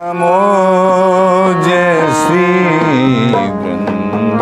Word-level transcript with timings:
नमो 0.00 0.30
जय 1.64 2.00
श्री 2.16 2.48
वृंदावन 3.60 4.34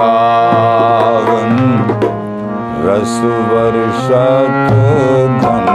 रस 2.86 3.14
वर्षत 3.52 4.72
घन 5.44 5.70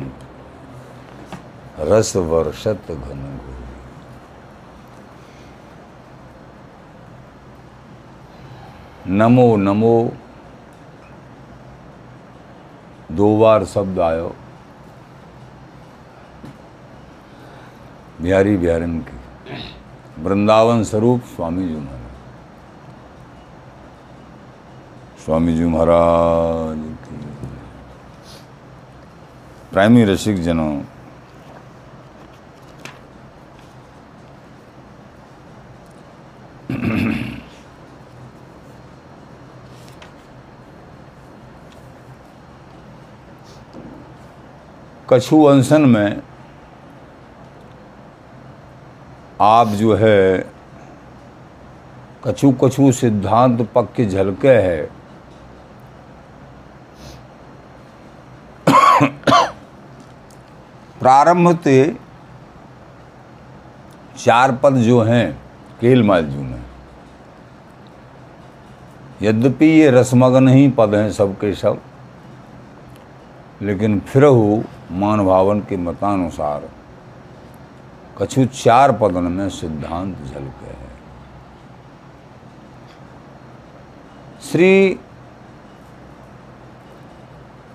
शांत 0.00 1.88
रस 1.88 2.16
वर्षत 2.16 2.90
घन 2.90 3.40
नमो 9.06 9.56
नमो। 9.56 10.10
दो 13.12 13.40
बार 13.40 13.64
शब्द 13.64 14.00
आयो। 14.00 14.34
बिहारी 18.20 18.56
बिहारन 18.56 18.98
के। 18.98 19.16
वृंदावन 20.22 20.84
स्वरूप 20.84 21.20
स्वामी 21.20 21.68
जी 21.68 21.74
महाराज। 21.74 22.00
स्वामी 25.24 25.54
जी 25.54 25.64
महाराज। 25.64 26.89
प्राइमी 29.72 30.04
रसिक 30.04 30.42
जनों, 30.42 30.80
कछु 45.10 45.42
अनशन 45.44 45.82
में 45.88 46.22
आप 49.40 49.68
जो 49.68 49.94
है 49.96 50.46
कछु 52.24 52.52
कछु 52.62 52.92
सिद्धांत 52.92 53.68
पक 53.74 53.92
के 53.96 54.06
झलके 54.06 54.48
है। 54.48 54.88
प्रारंभ 61.00 61.56
ते 61.56 61.96
चार 64.16 64.52
पद 64.52 64.76
जो 64.76 65.00
हैं, 65.02 65.32
केल 65.80 66.02
मालजू 66.02 66.42
में। 66.42 66.64
यद्यपि 69.22 69.66
ये 69.66 69.90
रसमग्न 69.90 70.48
ही 70.48 70.68
पद 70.68 70.94
हैं 70.94 71.10
सबके 71.12 71.52
सब, 71.54 71.80
लेकिन 73.62 73.98
फिर 74.00 74.24
हो 74.24 74.62
मान 74.92 75.24
भावन 75.26 75.60
के 75.60 75.76
मतानुसार 75.76 76.68
कछु 78.18 78.44
चार 78.54 78.92
पदन 78.92 79.32
में 79.32 79.48
सिद्धांत 79.48 80.16
झलके 80.16 80.66
है। 80.66 80.88
श्री 84.42 84.98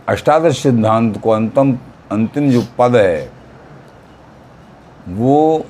अष्टादश 0.07 0.61
सिद्धांत 0.63 1.17
को 1.17 1.29
अंतम 1.29 1.77
अंतिम 2.11 2.49
जो 2.49 2.63
पद 2.77 2.95
है, 2.95 3.31
वो 5.09 5.65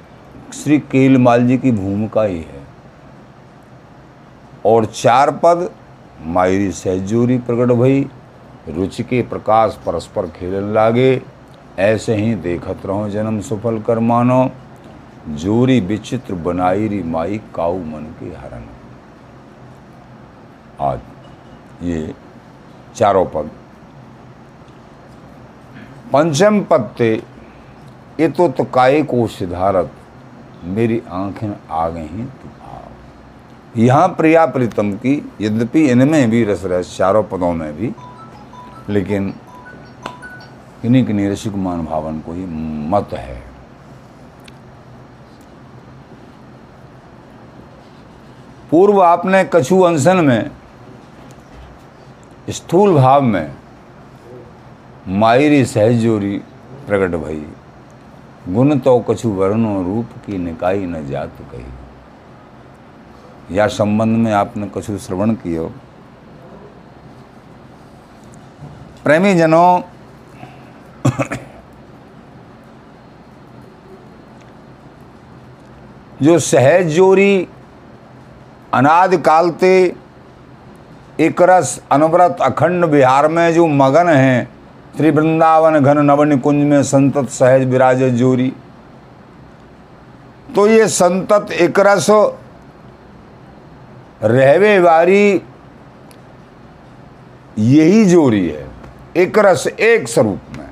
श्री 0.53 0.79
केलमाल 0.79 1.47
जी 1.47 1.57
की 1.57 1.71
भूमिका 1.71 2.23
ही 2.23 2.37
है। 2.37 2.63
और 4.65 4.85
चार 4.85 5.31
पद, 5.31 5.69
मायरी 6.21 6.71
सहजूरी 6.71 7.37
प्रकट 7.37 7.73
भई, 7.73 8.09
रुचि 8.69 9.03
के 9.03 9.21
प्रकाश 9.21 9.79
परस्पर 9.85 10.27
खेलन 10.27 10.73
लागे, 10.73 11.21
ऐसे 11.79 12.15
ही 12.15 12.35
देखत 12.35 12.85
रहो 12.85 13.09
जन्म 13.09 13.41
सफल 13.41 13.81
कर 13.81 13.99
मानो, 13.99 14.51
जोरी 15.29 15.79
विचित्र 15.79 16.33
बनाईरी 16.33 17.03
माई 17.03 17.41
काऊ 17.55 17.77
मन 17.77 18.15
के 18.19 18.25
हरण। 18.25 18.63
आज 20.81 20.99
ये 21.83 22.13
चारों 22.95 23.25
पद 23.25 23.49
पंचम 26.13 26.61
पद 26.61 26.89
ते 26.97 27.13
ये 28.19 28.27
तो 28.29 28.47
तकाए 28.49 29.01
को 29.03 29.25
सिधारत, 29.27 29.91
मेरी 30.65 31.01
आँखें 31.11 31.55
आ 31.71 31.87
गई 31.89 32.01
हैं, 32.01 32.27
तू 32.27 32.49
भाव 32.49 33.79
यहाँ 33.79 34.07
प्रिया 34.09 34.45
प्रीतम 34.45 34.91
की, 34.95 35.15
यद्यपि 35.41 35.85
इनमें 35.85 36.29
भी 36.29 36.43
रस 36.43 36.61
रस 36.65 36.95
चारों 36.97 37.23
पदों 37.23 37.51
में 37.53 37.71
भी, 37.77 37.93
लेकिन 38.89 39.33
किन्हीं 40.81 41.05
किन्हीं 41.05 41.29
ऋषि 41.29 41.49
मान 41.49 41.85
भावन 41.85 42.19
को 42.19 42.33
ही 42.33 42.45
मत 42.89 43.13
है। 43.13 43.41
पूर्व 48.71 49.01
आपने 49.03 49.43
कछु 49.53 49.79
अंशन 49.81 50.25
में, 50.25 50.51
स्थूल 52.49 52.93
भाव 52.95 53.21
में 53.23 53.51
मायरी 55.07 55.65
सहजोरी 55.65 56.37
प्रकट 56.87 57.15
भई। 57.15 57.47
गुण 58.49 58.79
तो 58.79 58.99
कछु 58.99 59.29
वर्णो 59.29 59.83
रूप 59.83 60.05
की 60.25 60.37
निकाई 60.37 60.85
न 60.85 61.07
जात 61.07 61.31
कही। 61.41 61.65
या 63.57 63.67
संबंध 63.67 64.17
में 64.17 64.33
आपने 64.33 64.71
कछु 64.75 64.97
श्रवण 64.97 65.33
कियो? 65.33 65.71
प्रेमी 69.03 69.35
जनों 69.35 69.81
जो 76.21 76.39
सहज 76.39 76.87
जोरी 76.87 77.47
अनाद 78.73 79.15
कालते 79.15 79.95
एक 81.19 81.41
रस 81.41 81.83
अनवरत 81.91 82.37
अखंड 82.41 82.85
बिहार 82.85 83.27
में 83.27 83.53
जो 83.53 83.67
मगन 83.67 84.07
हैं 84.07 84.54
श्री 84.97 85.09
वृंदावन 85.11 85.79
घन 85.79 85.97
नवन 86.05 86.37
कुंज 86.39 86.63
में 86.65 86.81
संतत 86.83 87.29
सहज 87.29 87.63
विराज 87.63 88.03
जोरी। 88.11 88.53
तो 90.55 90.67
ये 90.67 90.87
संतत 90.87 91.51
एक 91.51 91.79
रस 91.79 92.07
रहवे 94.23 94.77
वारी 94.79 95.41
यही 97.57 98.05
जोरी 98.05 98.47
है 98.49 98.65
एक 99.17 99.39
रस 99.39 99.67
एक 99.67 100.07
स्वरूप 100.07 100.57
में। 100.57 100.69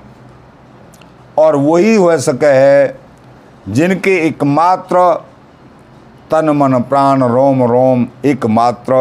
और 1.38 1.56
वही 1.56 1.96
हो 1.96 2.18
सके 2.20 2.46
है, 2.46 3.00
जिनके 3.70 4.16
एकमात्र 4.20 5.14
तन 6.32 6.50
मन 6.50 6.82
प्राण 6.82 7.24
रोम 7.24 7.64
रोम 7.64 8.08
एकमात्र 8.26 8.94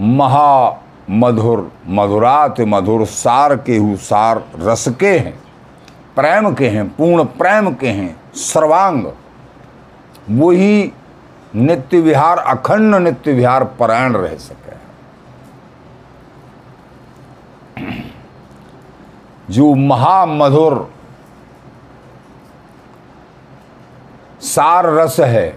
महा 0.00 0.82
मधुर, 1.10 1.70
मधुरात 1.86 2.60
मधुर 2.60 3.04
सार 3.06 3.56
के 3.56 3.76
हु 3.76 3.96
सार 3.96 4.44
रस 4.58 4.88
के 5.00 5.18
हैं, 5.18 5.38
प्रेम 6.16 6.54
के 6.54 6.68
हैं, 6.68 6.88
पूर्ण 6.88 7.24
प्रेम 7.24 7.74
के 7.74 7.88
हैं, 7.88 8.16
सर्वांग। 8.34 9.04
वही 10.30 10.92
नित्य 11.54 12.00
विहार 12.00 12.38
अखंड 12.38 12.94
नित्य 12.94 13.32
विहार 13.32 13.64
परायण 13.78 14.16
रह 14.16 14.34
सके। 14.36 14.74
जो 19.50 19.74
महामधुर 19.74 20.90
सार 24.40 24.86
रस 24.86 25.20
है 25.20 25.48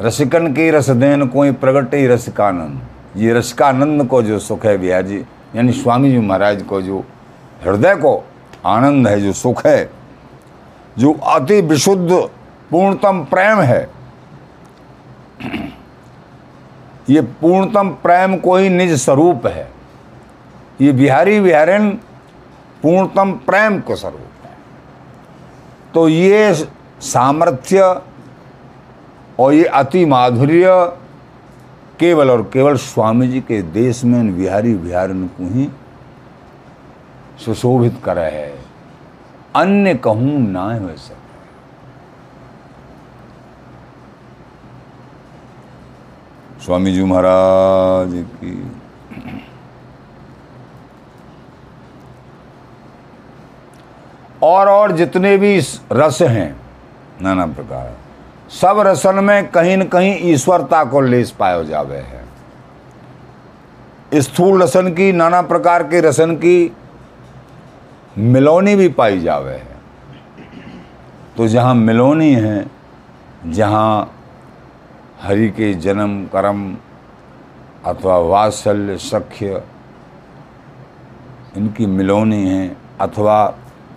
रसिकन 0.00 0.52
की 0.52 0.70
रस 0.70 0.90
देन 0.90 1.26
कोई 1.28 1.52
प्रगटे 1.52 2.06
रस 2.06 2.28
कानंद 2.28 2.80
ये 3.16 3.32
रसिकानंद 3.32 4.06
को 4.08 4.22
जो 4.22 4.38
सुख 4.38 4.64
है 4.66 4.76
बिहार 4.78 5.02
जी 5.02 5.18
यानी 5.56 5.72
स्वामी 5.72 6.10
जी 6.10 6.18
महाराज 6.18 6.62
को 6.62 6.80
जो 6.82 7.04
हृदय 7.64 7.94
को 7.96 8.22
आनंद 8.66 9.08
है, 9.08 9.20
जो 9.20 9.32
सुख 9.32 9.66
है, 9.66 9.90
जो 10.98 11.12
अति 11.12 11.60
विशुद्ध 11.60 12.10
पूर्णतम 12.70 13.24
प्रेम 13.24 13.60
है, 13.60 13.90
ये 17.10 17.20
पूर्णतम 17.40 17.90
प्रेम 18.02 18.36
को 18.36 18.56
ही 18.56 18.68
निज 18.68 18.92
स्वरूप 18.92 19.46
है। 19.46 19.68
ये 20.80 20.92
बिहारी 20.92 21.40
बिहारिन 21.40 21.90
पूर्णतम 22.82 23.32
प्रेम 23.46 23.80
को 23.80 23.96
स्वरूप 23.96 24.44
है। 24.44 24.56
तो 25.94 26.08
ये 26.08 26.54
सामर्थ्य 27.00 28.00
और 29.38 29.54
ये 29.54 29.64
अति 29.64 30.04
माधुर्य 30.04 30.70
केवल 32.00 32.30
और 32.30 32.42
केवल 32.52 32.76
स्वामी 32.76 33.28
जी 33.28 33.40
के 33.40 33.60
देश 33.62 34.04
में 34.04 34.36
बिहारी 34.36 34.74
बिहारिन 34.74 35.26
को 35.28 35.48
ही 35.54 35.68
सुशोभित 37.44 38.00
करे 38.04 38.30
है। 38.30 38.52
अन्य 39.56 39.94
कहूँ 39.94 40.38
ना 40.40 40.62
हो 40.74 40.96
सके। 40.96 41.22
स्वामी 46.64 46.92
जी 46.92 47.04
महाराज 47.04 48.12
की 48.34 48.54
और 54.42 54.68
और 54.68 54.92
जितने 54.92 55.36
भी 55.36 55.58
रस 55.92 56.22
हैं, 56.22 56.56
नाना 57.22 57.46
प्रकार। 57.46 58.03
सब 58.50 58.78
रसन 58.78 59.24
में 59.24 59.50
कहीं 59.50 59.76
न 59.76 59.84
कहीं 59.84 60.32
ईश्वरता 60.32 60.84
को 60.84 61.00
लेस 61.00 61.30
पायो 61.30 61.64
जावे 61.64 61.96
है। 61.96 62.22
स्थूल 64.14 64.62
रसन 64.62 64.88
की, 64.88 65.12
नाना 65.12 65.42
प्रकार 65.42 65.82
के 65.82 66.00
रसन 66.00 66.34
की 66.36 66.76
मिलोनी 68.18 68.74
भी 68.76 68.88
पाई 68.88 69.20
जावे 69.20 69.52
है। 69.52 69.76
तो 71.36 71.48
जहाँ 71.48 71.74
मिलोनी 71.74 72.32
है, 72.34 72.66
जहाँ 73.46 74.10
हरि 75.22 75.48
के 75.50 75.72
जन्म, 75.74 76.24
कर्म 76.26 76.76
अथवा 77.84 78.18
वात्सल्य, 78.18 78.96
सख्य 78.96 79.62
इनकी 81.56 81.86
मिलोनी 81.86 82.48
है, 82.48 82.76
अथवा 83.00 83.54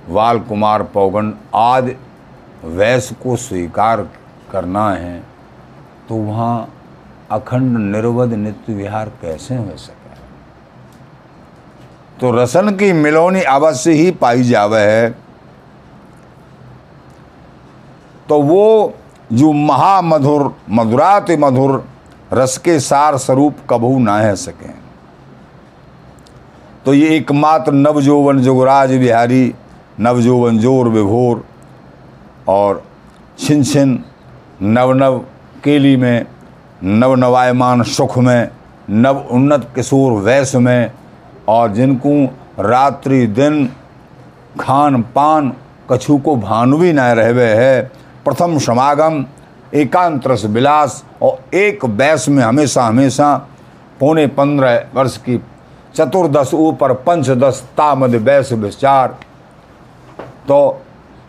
वाल 0.09 0.39
कुमार 0.39 0.83
पौगंड 0.83 1.33
आदि 1.55 1.95
वैश्य 2.63 3.15
को 3.23 3.35
स्वीकार 3.35 4.07
करना 4.51 4.89
है 4.91 5.19
तो 6.09 6.15
वहाँ 6.15 6.73
अखंड 7.31 7.77
निर्वध 7.85 8.33
नित्य 8.33 8.73
विहार 8.73 9.09
कैसे 9.21 9.55
हो 9.55 9.77
सके? 9.77 9.95
तो 12.19 12.31
रसन 12.33 12.75
की 12.75 12.91
मिलोनी 12.93 13.41
अवश्य 13.41 13.91
ही 13.91 14.11
पाई 14.11 14.43
जावे 14.43 14.79
है। 14.81 15.09
तो 18.29 18.41
वो 18.41 18.93
जो 19.33 19.51
महामधुर, 19.53 20.55
मधुरात 20.69 21.31
मधुर 21.39 21.83
रस 22.33 22.57
के 22.57 22.79
सार 22.79 23.17
स्वरूप 23.17 23.57
कबू 23.69 23.97
ना 23.99 24.17
है 24.17 24.35
सके। 24.35 24.71
तो 26.85 26.93
ये 26.93 27.15
एकमात्र 27.15 27.71
नवजोवन 27.71 28.41
जोगराज 28.41 28.93
बिहारी, 28.93 29.53
नवजोवन 29.99 30.59
ज़ोर 30.59 30.87
विभोर 30.89 31.43
और 32.47 32.83
छिन 33.39 33.63
छिन 33.63 34.03
नव 34.61 34.91
नव 34.93 35.17
केली 35.63 35.95
में 35.97 36.25
नव 36.83 37.13
नवायमान 37.15 37.83
सुख 37.83 38.17
में, 38.17 38.49
नव 38.89 39.17
उन्नत 39.31 39.67
किशोर 39.75 40.11
वैश्य 40.21 40.59
में, 40.59 40.91
और 41.47 41.71
जिनको 41.71 42.11
रात्रि 42.59 43.25
दिन 43.27 43.65
खान 44.59 45.01
पान 45.15 45.51
कछु 45.91 46.17
को 46.17 46.35
भानु 46.35 46.77
भी 46.77 46.93
न 46.93 46.99
रहवे 46.99 47.45
है, 47.45 47.81
प्रथम 48.25 48.57
समागम 48.59 49.25
एकांत 49.73 50.27
रस 50.27 50.45
विलास 50.45 51.03
और 51.21 51.55
एक 51.55 51.85
बैस 51.87 52.27
में 52.29 52.43
हमेशा 52.43 52.83
हमेशा 52.83 53.35
पौने 53.99 54.27
पंद्रह 54.27 54.83
वर्ष 54.93 55.17
की 55.17 55.37
चतुर्दश 55.95 56.53
ऊपर 56.53 56.93
पंचदश 57.05 57.63
तामद 57.77 58.15
बैस 58.15 58.51
विचार। 58.53 59.17
तो 60.47 60.81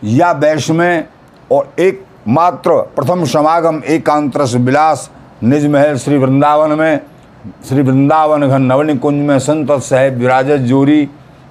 या 0.03 0.33
बैश 0.33 0.69
में 0.69 1.07
और 1.51 1.73
एक 1.79 2.05
मात्र 2.27 2.71
प्रथम 2.95 3.25
समागम 3.25 3.81
एकांतरस 3.87 4.53
विलास 4.55 5.11
निज 5.43 5.65
महल 5.65 5.97
श्री 5.97 6.17
वृंदावन 6.17 6.71
में, 6.71 6.99
श्री 7.67 7.81
वृंदावन 7.81 8.47
घन 8.47 8.61
नवनी 8.61 8.97
कुंज 8.97 9.27
में 9.27 9.39
संतत 9.39 9.79
साहेब 9.79 10.17
विराजत 10.17 10.57
जोरी। 10.57 11.09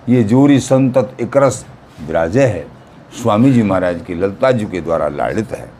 ये 0.08 0.22
जोरी 0.24 0.58
संतत 0.60 1.16
इकरस 1.20 1.66
विराजय 2.06 2.44
है। 2.44 2.66
स्वामी 3.22 3.52
जी 3.52 3.62
महाराज 3.62 4.00
की 4.06 4.14
ललता 4.14 4.52
जी 4.52 4.64
के 4.64 4.80
द्वारा 4.80 5.08
लाड़ित 5.08 5.52
है। 5.52 5.70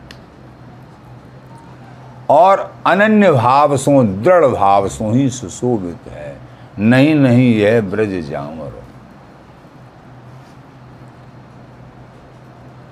और 2.29 2.73
अनन्य 2.85 3.31
भाव 3.31 3.77
सो, 3.77 4.03
दृढ़ 4.03 4.45
भाव 4.45 4.87
सो 4.87 5.11
ही 5.11 5.29
सुशोभित 5.29 6.11
है। 6.11 6.37
नहीं 6.79 7.15
नहीं, 7.15 7.55
यह 7.55 7.81
ब्रज 7.81 8.29
जामर। 8.29 8.88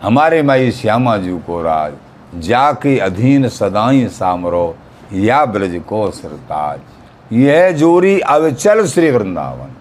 हमारे 0.01 0.41
माई 0.41 0.71
श्यामा 0.71 1.17
जी 1.17 1.37
को 1.47 1.61
राज, 1.61 1.93
जाके 2.41 2.97
अधीन 2.99 3.47
सदाई 3.49 4.07
सामरो, 4.09 4.75
या 5.13 5.45
ब्रज 5.45 5.81
को 5.87 6.09
सरताज। 6.11 7.33
यह 7.33 7.71
जोरी 7.71 8.19
अविचल 8.19 8.85
श्री 8.85 9.11
वृंदावन। 9.11 9.75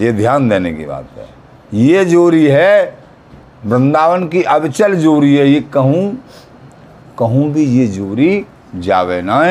ये 0.00 0.12
ध्यान 0.12 0.48
देने 0.48 0.72
की 0.74 0.84
बात 0.84 1.08
है। 1.18 1.26
ये 1.74 2.04
जोरी 2.04 2.46
है, 2.46 2.98
वृंदावन 3.64 4.26
की 4.28 4.42
अविचल 4.42 4.94
जोरी 4.96 5.34
है, 5.36 5.48
ये 5.48 5.60
कहूँ 5.72 6.18
कहूँ 7.18 7.50
भी 7.52 7.64
ये 7.78 7.86
जोरी 7.86 8.46
जावे 8.76 9.20
ना 9.22 9.42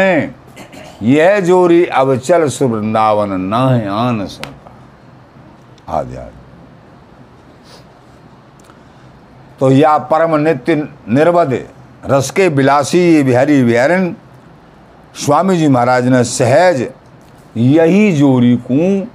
यह 1.03 1.39
जोरी 1.39 1.85
अविचल 1.85 2.47
सुवृंदावन 2.49 3.39
ना 3.41 3.67
है, 3.69 3.87
आन 3.89 4.25
सोता 4.27 4.71
आदि 5.89 6.15
आदि 6.15 6.35
तो 9.59 9.71
या 9.71 9.97
परम 10.09 10.35
नित्य 10.37 10.75
निर्वध 11.09 11.53
रस 12.05 12.29
के 12.31 12.49
बिलासी 12.49 13.23
बिहारी 13.23 13.63
बिहारन, 13.63 14.15
स्वामी 15.15 15.57
जी 15.57 15.67
महाराज 15.67 16.07
ने 16.07 16.23
सहज 16.23 16.81
यही 17.57 18.11
जोरी 18.11 18.55
को, 18.61 19.07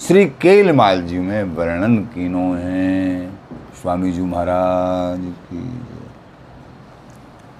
श्री 0.00 0.24
केलमाल 0.40 1.02
जी 1.02 1.18
में 1.18 1.42
वर्णन 1.56 1.96
कीनो 2.14 2.52
है। 2.54 3.30
स्वामी 3.82 4.12
जी 4.12 4.22
महाराज 4.22 5.20
की 5.48 5.80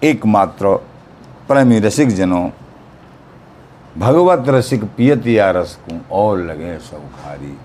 एकमात्र 0.03 0.77
प्रेमी 1.49 1.79
रसिक 1.81 2.09
जनों, 2.09 2.49
भगवत 3.99 4.49
रसिक 4.49 4.85
पियत 4.97 5.27
या 5.27 5.51
रस 5.51 5.79
को 5.83 6.01
और 6.17 6.39
लगे 6.41 6.77
सब 6.81 7.11
खारी 7.15 7.57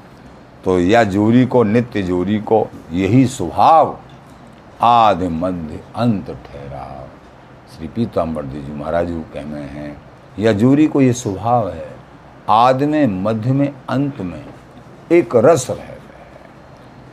तो 0.66 0.80
या 0.80 1.04
जोरी 1.06 1.46
को, 1.46 1.64
नित्य 1.64 2.02
जोरी 2.02 2.40
को 2.40 2.68
यही 2.92 3.26
स्वभाव 3.28 3.98
आधे 4.84 5.28
मध्य 5.30 5.80
अंत 5.96 6.30
ठहरा। 6.46 6.86
श्री 7.72 7.88
पीताम्बर 7.88 8.46
जी 8.46 8.74
महाराज 8.74 9.08
जी 9.08 9.20
कहने 9.34 9.62
हैं, 9.62 9.96
या 10.40 10.52
जोरी 10.54 10.88
को 10.88 11.02
ये 11.02 11.14
स्वभाव 11.14 11.70
है, 11.70 11.90
आदि 12.50 12.86
में, 12.86 13.24
मध्य 13.24 13.52
में, 13.52 13.74
अंत 13.90 14.22
में 14.22 14.44
एक 15.12 15.36
रस 15.38 15.70
रह 15.70 15.90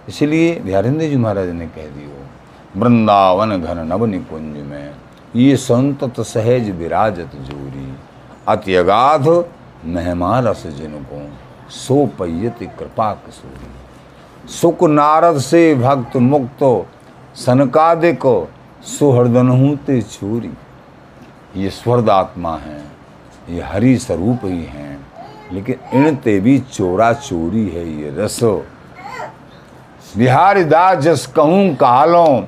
इसलिए 0.09 0.55
बिहारिंद्र 0.61 1.09
जी 1.09 1.17
महाराज 1.17 1.49
ने 1.51 1.67
कह 1.69 1.87
दियो, 1.89 2.25
वृंदावन 2.77 3.57
घन 3.57 3.87
नव 3.87 4.05
निकुंज 4.07 4.57
में 4.67 4.95
ये 5.37 5.57
संतत 5.59 6.21
सहज 6.23 6.71
विराजत 6.71 7.37
जोरी। 7.45 7.95
अति 8.49 8.75
अगाध 8.75 9.29
मेहमा 9.87 10.39
रस 10.41 10.67
जिनको 10.77 11.27
सो 11.71 12.05
पैयत 12.19 12.59
कृपा 12.79 13.13
कसूरी 13.27 14.49
सुख 14.51 14.83
नारद 14.85 15.39
से 15.41 15.75
भक्त 15.75 16.17
मुक्त 16.17 16.63
सनकादिक 17.39 18.25
सुहृदन 18.89 19.77
ते 19.87 20.01
चूरी 20.03 20.53
ये 21.57 21.71
स्वर्द 21.71 22.11
आत्मा 22.11 22.57
है, 22.57 22.81
ये 23.51 23.63
हरि 23.63 23.97
स्वरूप 23.99 24.45
ही 24.45 24.63
हैं, 24.65 24.95
लेकिन 25.53 25.77
इनते 25.97 26.39
भी 26.41 26.59
चोरा 26.61 27.13
चोरी 27.13 27.69
है 27.69 27.87
ये 27.91 28.11
रसो। 28.17 28.55
बिहारी 30.17 30.65
दास 30.65 30.99
जस 30.99 31.27
कहूँ 31.37 31.75
कालों, 31.77 32.43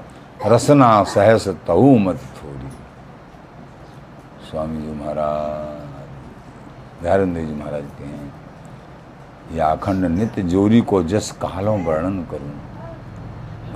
रसना 0.46 1.02
सहस 1.04 1.48
तहु 1.66 1.96
मत 1.98 2.20
थोड़ी 2.36 2.70
स्वामी 4.50 4.82
जी 4.82 4.92
महाराज 4.94 5.78
ध्यानदेव 7.02 7.46
जी 7.46 7.54
महाराज 7.54 7.84
के 7.98 8.04
हैं, 8.06 8.32
या 9.54 9.66
अखंड 9.68 10.04
नित्य 10.08 10.42
जोरी 10.44 10.80
को 10.82 11.02
जस 11.04 11.30
कालों 11.42 11.78
वर्णन 11.84 12.22
करूँ। 12.30 12.69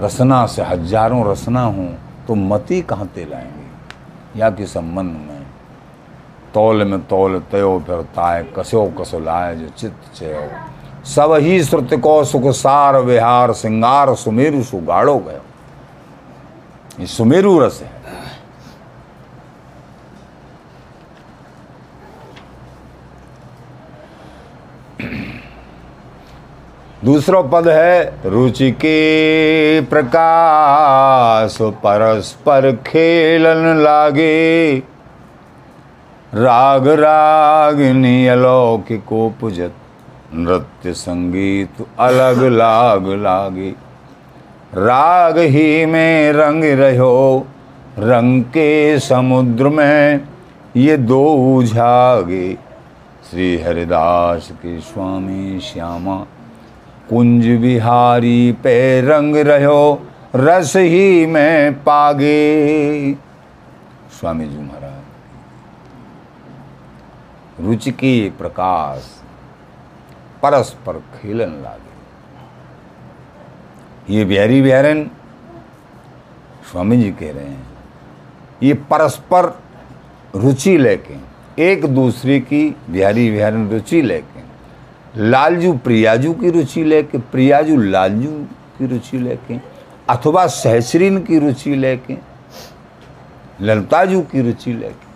रसना 0.00 0.46
से 0.46 0.62
हज़ारों 0.62 1.30
रसना 1.30 1.64
हों 1.64 1.88
तो 2.28 2.34
मती 2.34 2.82
कहाँ 2.82 3.06
ते 3.06 3.24
लाएँगे 3.24 4.40
या 4.40 4.50
कि 4.50 4.66
संबंध 4.66 5.10
में? 5.10 5.42
तौल 6.54 6.84
में 6.84 7.06
तौल, 7.06 7.38
तयो 7.52 7.82
फिर 7.86 8.02
ताय 8.02 8.42
कसो 8.58 8.86
कसो 9.00 9.18
लाए 9.18 9.56
जो 9.56 9.68
चित्त 9.68 10.14
चयो। 10.14 10.48
सब 11.04 11.32
ही 11.32 11.64
श्रुत 11.64 11.94
को 11.94 12.24
सुख 12.24 12.42
सार, 12.46 12.96
विहार, 12.96 13.52
सिंगार, 13.52 14.14
सुमेरु, 14.14 14.62
सुगाड़ो 14.62 15.18
गयो। 15.18 15.40
ये 17.00 17.06
सुमेरु 17.06 17.58
रस 17.60 17.80
है। 17.82 17.90
दूसरा 27.04 27.40
पद 27.42 27.68
है 27.68 28.30
रुचि 28.30 28.70
के 28.73 29.80
प्रकाश, 29.80 31.56
परस्पर 31.61 32.70
खेलन 32.87 33.82
लागे। 33.82 34.76
राग 36.34 36.88
रागिनी 36.88 38.26
अलौकिको 38.26 39.28
पुजत, 39.40 39.75
नृत्य 40.34 40.92
संगीत 40.92 41.84
अलग 42.00 42.42
लाग 42.52 43.08
लागे। 43.23 43.70
राग 44.75 45.38
ही 45.38 45.87
में 45.87 46.32
रंग 46.32 46.64
रहो, 46.80 47.46
रंग 47.99 48.42
के 48.44 48.99
समुद्र 49.00 49.68
में 49.68 50.20
ये 50.76 50.96
दो 50.96 51.62
झागे 51.62 52.54
श्री 53.30 53.56
हरिदास 53.62 54.50
के 54.52 54.80
स्वामी 54.80 55.61
श्यामा 55.61 56.25
कुंज 57.08 57.46
बिहारी 57.61 58.52
पे 58.62 59.00
रंग 59.00 59.37
रहो, 59.38 60.06
रस 60.37 60.76
ही 60.76 61.26
में 61.26 61.75
पागे। 61.84 63.14
स्वामी 64.11 64.46
जी 64.46 64.58
महाराज, 64.58 65.02
रुचि 67.61 67.90
की 67.92 68.30
प्रकाश 68.38 69.11
परस्पर 70.42 70.99
खेलन 71.14 71.52
लागे। 71.62 71.92
ये 74.08 74.25
बिहारी 74.25 74.61
बिहारन 74.62 75.04
स्वामी 76.70 76.96
जी 76.96 77.11
कह 77.12 77.32
रहे 77.32 77.44
हैं, 77.44 77.66
ये 78.62 78.75
परस्पर 78.90 79.44
रुचि 80.34 80.76
लेके, 80.78 81.14
एक 81.62 81.87
दूसरे 81.87 82.40
की 82.42 82.76
बिहारी 82.90 83.30
बिहारन 83.30 83.68
रुचि 83.70 84.02
लेके 84.02 84.34
लालजू, 85.16 85.73
प्रियाजू 85.75 86.33
की 86.33 86.50
रुचि 86.50 86.85
लेके, 86.85 87.18
प्रियाजू 87.18 87.76
लालजू 87.76 88.30
की 88.78 88.87
रुचि 88.87 89.18
लेके, 89.18 89.59
अथवा 90.09 90.47
सहसरीन 90.47 91.23
की 91.23 91.38
रुचि 91.38 91.75
लेके, 91.75 92.16
ललताजू 93.61 94.21
की 94.23 94.40
रुचि 94.42 94.73
लेके, 94.73 95.06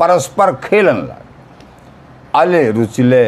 परस्पर 0.00 0.54
खेलन 0.54 0.96
लागे। 0.98 1.26
अले 2.34 2.70
रुचिले 2.70 3.24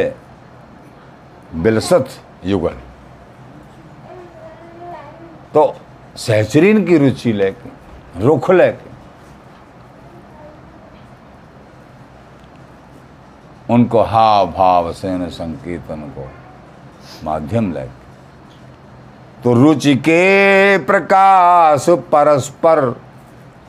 बिलसत 1.54 2.08
युगल। 2.44 2.74
तो 5.54 5.74
सहचरीन 6.16 6.84
की 6.84 6.96
रुचि 6.98 7.32
लेके, 7.32 7.70
रुख 8.20 8.50
लेके 8.50 8.89
उनको 13.70 14.02
हाव 14.02 14.46
भाव 14.52 14.92
सेन 14.92 15.28
संकीर्तन 15.28 16.00
को 16.16 16.28
माध्यम 17.24 17.72
लग 17.72 17.90
तो 19.44 19.52
रुचि 19.54 19.94
के 19.94 20.78
प्रकाश 20.78 21.86
परस्पर 21.88 22.80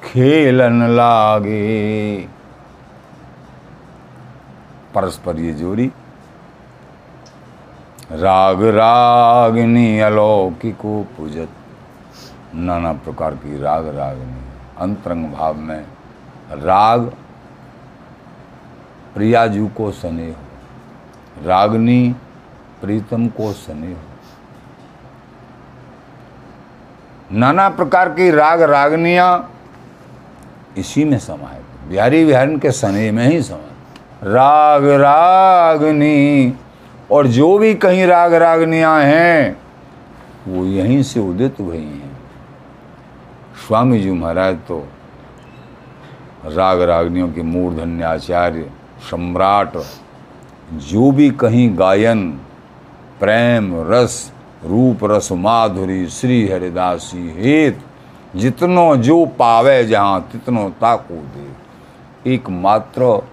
खेलन 0.04 0.84
लागे। 0.92 2.18
परस्पर 4.96 5.40
ये 5.40 5.54
जोड़ी। 5.54 5.92
राग 8.12 8.64
रागनी 8.66 10.00
अलौकिको 10.00 11.04
पूजत। 11.18 11.50
नाना 12.56 12.94
प्रकार 12.94 13.36
की 13.36 13.62
राग 13.62 13.88
रागनी। 13.88 14.42
अंतरंग 14.78 15.26
भाव 15.34 15.54
में 15.54 15.86
राग 16.52 17.12
प्रियाजू 19.16 19.68
को 19.68 19.92
स्नेह 19.92 20.36
रागनी 21.46 22.16
प्रीतम 22.82 23.28
को 23.28 23.52
स्नेह 23.54 23.98
नाना 27.32 27.70
प्रकार 27.70 28.10
की 28.10 28.30
राग 28.32 28.62
रागनियाँ 28.62 29.32
इसी 30.78 31.04
में 31.04 31.20
समाये 31.20 31.62
बिहारी 31.90 32.26
बिहारन 32.26 32.58
के 32.58 32.72
स्नेह 32.72 33.12
में 33.12 33.28
ही 33.28 33.42
समाये 33.42 33.70
राग 34.24 34.86
रागनी, 35.02 36.54
और 37.12 37.28
जो 37.28 37.58
भी 37.58 37.74
कहीं 37.76 38.06
राग 38.06 38.34
रागनियाँ 38.34 39.00
हैं, 39.04 39.58
वो 40.48 40.66
यहीं 40.66 41.02
से 41.04 41.20
उदित 41.20 41.60
हुई 41.60 41.78
हैं। 41.78 42.12
स्वामी 43.68 44.00
जी 44.00 44.12
महाराज 44.12 44.58
तो 44.68 44.80
राग 46.46 46.82
रागनियों 46.82 47.32
के 47.34 47.42
मूर्धन्य 47.42 48.04
आचार्य 48.04 48.70
सम्राट, 49.10 49.78
जो 50.74 51.12
भी 51.12 51.30
कहीं 51.32 51.80
गायन, 51.80 52.32
प्रेम, 53.20 53.92
रस, 53.92 54.32
रूप, 54.66 55.00
रस, 55.04 55.32
माधुरी, 55.32 56.08
श्री 56.08 56.48
हरिदासी 56.48 57.30
हेत, 57.38 57.82
जितनो 58.36 58.96
जो 58.96 59.26
पावे 59.26 59.84
जहाँ, 59.84 60.30
तितनो 60.32 60.70
ताको 60.70 61.14
दे। 61.14 61.52
एकमात्र 62.34 63.28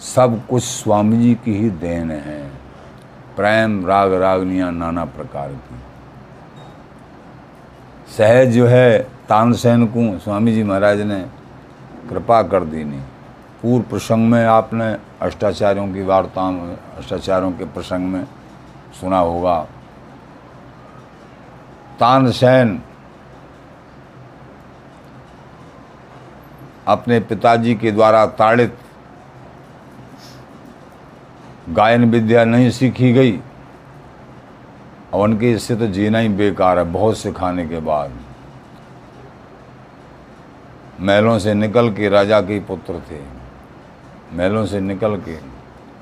सब 0.00 0.40
कुछ 0.50 0.62
स्वामी 0.62 1.18
जी 1.18 1.34
की 1.34 1.54
ही 1.54 1.70
देन 1.70 2.10
है। 2.10 2.50
प्रेम, 3.36 3.86
राग, 3.86 4.12
रागनियाँ 4.12 4.72
नाना 4.72 5.04
प्रकार 5.04 5.48
की। 5.48 5.80
सहज 8.12 8.48
जो 8.52 8.66
है, 8.66 8.98
तानसेन 9.28 9.86
को, 9.86 10.18
स्वामी 10.18 10.52
जी 10.52 10.62
महाराज 10.62 11.00
ने 11.00 11.26
कृपा 12.10 12.42
कर 12.42 12.64
दी 12.64 12.84
नहीं 12.84 13.00
पूर्व 13.62 13.84
प्रसंग 13.84 14.30
में 14.30 14.44
आपने 14.44 14.86
अष्टाचार्यों 15.22 15.86
की 15.94 16.02
वार्ता 16.02 16.50
में 16.50 16.76
अष्टाचार्यों 16.98 17.50
के 17.52 17.64
प्रसंग 17.64 18.06
में 18.06 18.24
सुना 19.00 19.18
होगा। 19.18 19.60
तानसेन 22.00 22.80
अपने 26.88 27.18
पिताजी 27.20 27.74
के 27.74 27.90
द्वारा 27.90 28.24
ताड़ित 28.26 28.78
गायन 31.68 32.10
विद्या 32.10 32.44
नहीं 32.44 32.70
सीखी 32.70 33.12
गई 33.12 33.38
और 35.12 35.28
उनके 35.28 35.52
इससे 35.52 35.76
तो 35.76 35.86
जीना 35.86 36.18
ही 36.18 36.28
बेकार 36.28 36.78
है, 36.78 36.84
बहुत 36.84 37.18
सिखाने 37.18 37.66
के 37.68 37.80
बाद। 37.80 38.18
महलों 41.00 41.38
से 41.38 41.54
निकल 41.54 41.92
के 41.92 42.08
राजा 42.08 42.40
के 42.40 42.58
पुत्र 42.60 43.00
थे। 43.10 43.20
महलों 44.32 44.64
से 44.66 44.80
निकल 44.80 45.16
के 45.18 45.36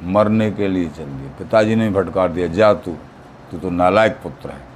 मरने 0.07 0.51
के 0.51 0.69
लिए 0.69 0.89
चल 0.89 1.05
दिए। 1.05 1.29
पिताजी 1.39 1.75
ने 1.75 1.91
फटकार 1.93 2.33
दिया, 2.33 2.47
जा 2.47 2.73
तू 2.75 2.97
तू 3.51 3.59
तो 3.59 3.71
नालायक 3.71 4.19
पुत्र 4.23 4.51
है। 4.51 4.69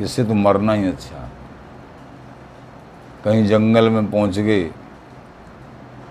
इससे 0.00 0.24
तो 0.24 0.34
मरना 0.34 0.72
ही 0.72 0.88
अच्छा 0.88 1.28
कहीं 3.24 3.46
जंगल 3.46 3.88
में 3.90 4.10
पहुँच 4.10 4.38
गए। 4.38 4.70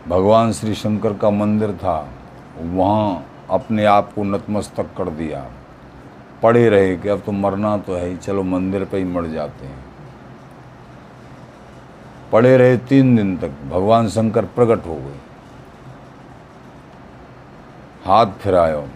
भगवान 0.07 0.51
श्री 0.51 0.75
शंकर 0.75 1.13
का 1.13 1.29
मंदिर 1.29 1.71
था, 1.73 2.09
वहाँ 2.57 3.25
अपने 3.49 3.85
आप 3.85 4.13
को 4.13 4.23
नतमस्तक 4.23 4.93
कर 4.97 5.09
दिया। 5.09 5.45
पड़े 6.43 6.67
रहे 6.69 6.95
कि 6.97 7.09
अब 7.09 7.21
तो 7.21 7.31
मरना 7.31 7.75
तो 7.77 7.95
है 7.95 8.07
ही, 8.09 8.15
चलो 8.17 8.43
मंदिर 8.43 8.85
पे 8.85 8.97
ही 8.97 9.03
मर 9.03 9.27
जाते 9.27 9.65
हैं। 9.65 9.83
पड़े 12.31 12.55
रहे 12.57 12.77
तीन 12.77 13.15
दिन 13.15 13.37
तक, 13.37 13.51
भगवान 13.69 14.07
शंकर 14.09 14.45
प्रकट 14.45 14.85
हो 14.87 14.95
गए। 14.95 15.19
हाथ 18.11 18.25
फिरायो। 18.25 18.87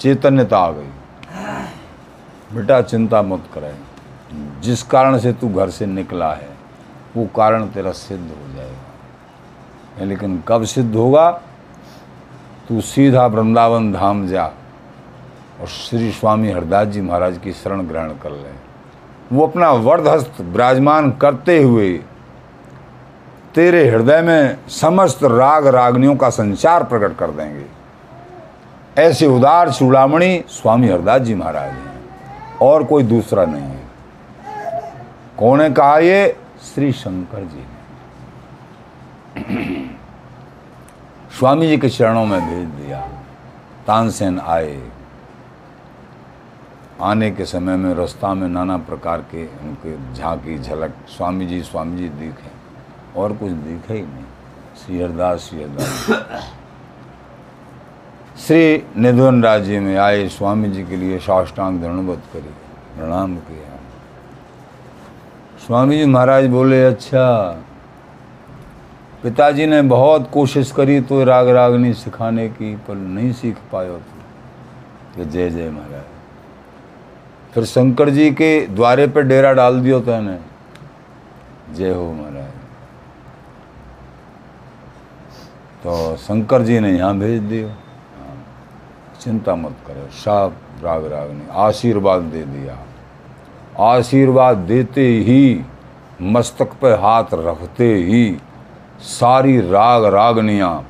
चैतन्यता 0.00 0.58
आ 0.58 0.70
गई। 0.70 0.90
बेटा 2.54 2.82
चिंता 2.82 3.22
मत 3.22 3.44
करे। 3.54 3.74
जिस 4.60 4.82
कारण 4.82 5.18
से 5.18 5.32
तू 5.32 5.48
घर 5.48 5.70
से 5.70 5.86
निकला 5.86 6.34
है, 6.34 6.48
वो 7.16 7.26
कारण 7.26 7.66
तेरा 7.66 7.92
सिद्ध 7.92 8.30
हो 8.30 8.56
जाएगा। 8.56 10.04
लेकिन 10.04 10.44
कब 10.48 10.64
सिद्ध 10.64 10.96
होगा? 10.96 11.30
तू 12.68 12.80
सीधा 12.80 13.26
वृंदावन 13.26 13.92
धाम 13.92 14.26
जा 14.26 14.50
और 15.60 15.66
श्री 15.66 16.12
स्वामी 16.12 16.52
हरदास 16.52 16.88
जी 16.88 17.00
महाराज 17.00 17.40
की 17.44 17.52
शरण 17.52 17.82
ग्रहण 17.82 18.08
कर 18.08 18.30
ले। 18.30 18.52
वो 19.32 19.46
अपना 19.46 19.72
वर्धहस्त 19.72 20.40
विराजमान 20.40 21.12
करते 21.12 21.62
हुए 21.62 22.02
तेरे 23.54 23.88
हृदय 23.88 24.22
में 24.22 24.68
समस्त 24.68 25.24
राग 25.24 25.66
रागनियों 25.66 26.16
का 26.16 26.30
संचार 26.30 26.84
प्रकट 26.84 27.16
कर 27.16 27.30
देंगे। 27.30 27.66
ऐसे 29.02 29.26
उदार 29.26 29.72
चूड़ामणि 29.72 30.44
स्वामी 30.48 30.88
हरदास 30.88 31.22
जी 31.22 31.34
महाराज 31.34 31.70
हैं, 31.70 32.04
और 32.62 32.84
कोई 32.84 33.02
दूसरा 33.02 33.44
नहीं 33.44 33.62
है। 33.62 33.84
कौन 35.38 35.62
ने 35.62 35.70
कहा 35.70 35.98
ये? 35.98 36.36
श्री 36.74 36.92
शंकर 36.92 37.38
जी 37.38 37.56
ने। 37.56 37.74
स्वामी 41.38 41.68
जी 41.68 41.78
के 41.78 41.88
चरणों 41.88 42.26
में 42.26 42.40
भेज 42.40 42.68
दिया। 42.68 43.08
तानसेन 43.86 44.40
आए। 44.40 44.90
आने 47.02 47.30
के 47.30 47.44
समय 47.44 47.76
में 47.76 47.94
रास्ता 47.94 48.34
में 48.34 48.48
नाना 48.48 48.76
प्रकार 48.76 49.18
के 49.18 49.46
उनके 49.46 50.14
झांकी 50.14 50.58
झलक 50.58 50.94
स्वामी 51.08 51.46
जी 51.46 51.62
स्वामी 51.62 51.98
जी 51.98 52.08
दिखे। 52.08 52.53
और 53.16 53.32
कुछ 53.32 53.50
दिखा 53.50 53.94
ही 53.94 54.02
नहीं। 54.02 54.24
श्री 54.76 55.00
हरदास 55.00 55.40
श्री 55.40 55.62
हरदास 55.62 55.88
श्री 58.36 58.84
निधवन 58.96 59.42
राज्य 59.42 59.80
में 59.80 59.96
आए, 59.96 60.28
स्वामी 60.28 60.70
जी 60.70 60.82
के 60.84 60.96
लिए 60.96 61.18
साष्टांग 61.18 61.80
दंडवत 61.80 62.22
करी, 62.32 62.52
प्रणाम 62.96 63.36
किया। 63.36 63.78
स्वामी 65.66 65.98
जी 65.98 66.04
महाराज 66.06 66.46
बोले 66.46 66.84
अच्छा 66.84 67.26
पिताजी 69.22 69.66
ने 69.66 69.80
बहुत 69.82 70.28
कोशिश 70.32 70.70
करी 70.72 71.00
तो 71.00 71.22
राग 71.24 71.48
रागनी 71.48 71.92
सिखाने 71.94 72.48
की, 72.48 72.74
पर 72.76 72.94
नहीं 72.94 73.32
सीख 73.32 73.56
पायो 73.72 73.96
तो। 73.96 75.24
जय 75.24 75.50
जय 75.50 75.70
महाराज। 75.70 76.02
फिर 77.54 77.64
शंकर 77.64 78.10
जी 78.10 78.30
के 78.32 78.66
द्वारे 78.66 79.06
पर 79.06 79.22
डेरा 79.22 79.52
डाल 79.52 79.80
दियो 79.80 80.00
तो 80.00 80.20
ने 80.20 80.38
जय 81.74 81.90
हो 81.90 82.12
महाराज। 82.12 82.33
तो 85.84 86.16
शंकर 86.16 86.62
जी 86.62 86.78
ने 86.80 86.90
यहाँ 86.90 87.18
भेज 87.18 87.40
दियो। 87.42 87.70
चिंता 89.20 89.54
मत 89.54 89.74
करो, 89.86 90.06
साफ़ 90.12 90.84
राग 90.84 91.04
राग 91.12 91.30
ने 91.30 91.44
आशीर्वाद 91.52 92.22
दे 92.22 92.42
दिया। 92.44 92.76
आशीर्वाद 93.84 94.56
देते 94.58 95.06
ही, 95.18 95.64
मस्तक 96.22 96.72
पे 96.80 96.92
हाथ 96.94 97.34
रखते 97.34 97.92
ही, 97.96 98.36
सारी 99.00 99.60
राग 99.60 100.04
रागनियाँ 100.04 100.86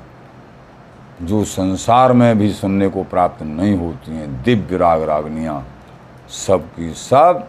जो 1.22 1.44
संसार 1.44 2.12
में 2.12 2.38
भी 2.38 2.52
सुनने 2.52 2.88
को 2.88 3.02
प्राप्त 3.04 3.42
नहीं 3.42 3.76
होती 3.78 4.16
हैं, 4.16 4.42
दिव्य 4.42 4.76
राग 4.76 5.02
रागनियाँ 5.02 5.62
सब 6.46 6.68
की 6.68 6.92
सब 6.94 7.46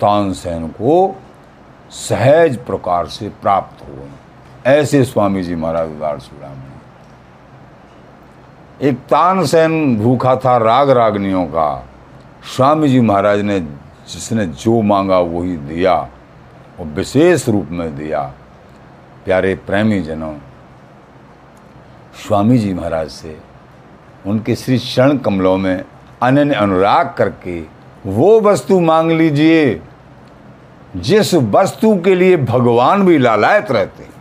तानसेन 0.00 0.68
को 0.70 1.14
सहज 1.90 2.56
प्रकार 2.56 3.06
से 3.06 3.28
प्राप्त 3.42 3.88
हो 3.88 3.94
गई 3.94 4.10
ऐसे 4.66 5.04
स्वामी 5.04 5.42
जी 5.42 5.54
महाराज 5.54 5.88
उदार 5.90 6.18
चूड़ामणि 6.20 6.70
एक 8.88 8.98
तानसेन 9.10 9.96
भूखा 9.98 10.34
था 10.36 10.56
राग 10.56 10.90
रागनियों 10.90 11.44
का। 11.46 11.88
स्वामी 12.56 12.88
जी 12.88 13.00
महाराज 13.00 13.40
ने 13.40 13.58
जिसने 13.60 14.46
जो 14.46 14.80
मांगा 14.82 15.18
वही 15.18 15.56
दिया 15.56 15.94
और 16.80 16.86
विशेष 16.86 17.48
रूप 17.48 17.68
में 17.70 17.96
दिया। 17.96 18.22
प्यारे 19.24 19.54
प्रेमी 19.66 20.00
जनों 20.00 20.34
स्वामी 22.26 22.58
जी 22.58 22.74
महाराज 22.74 23.08
से 23.08 23.38
उनके 24.26 24.54
श्री 24.56 24.78
चरण 24.78 25.18
कमलों 25.18 25.56
में 25.56 25.84
अनन्य 26.22 26.54
अनुराग 26.54 27.14
करके 27.18 27.60
वो 28.06 28.40
वस्तु 28.40 28.80
मांग 28.80 29.10
लीजिए, 29.10 29.80
जिस 30.96 31.34
वस्तु 31.34 31.94
के 32.04 32.14
लिए 32.14 32.36
भगवान 32.36 33.06
भी 33.06 33.18
लालायत 33.18 33.70
रहते 33.70 34.11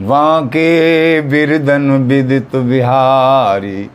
वाके 0.00 1.20
बिरदन 1.20 1.90
विदित 2.08 2.56
बिहारी, 2.56 3.90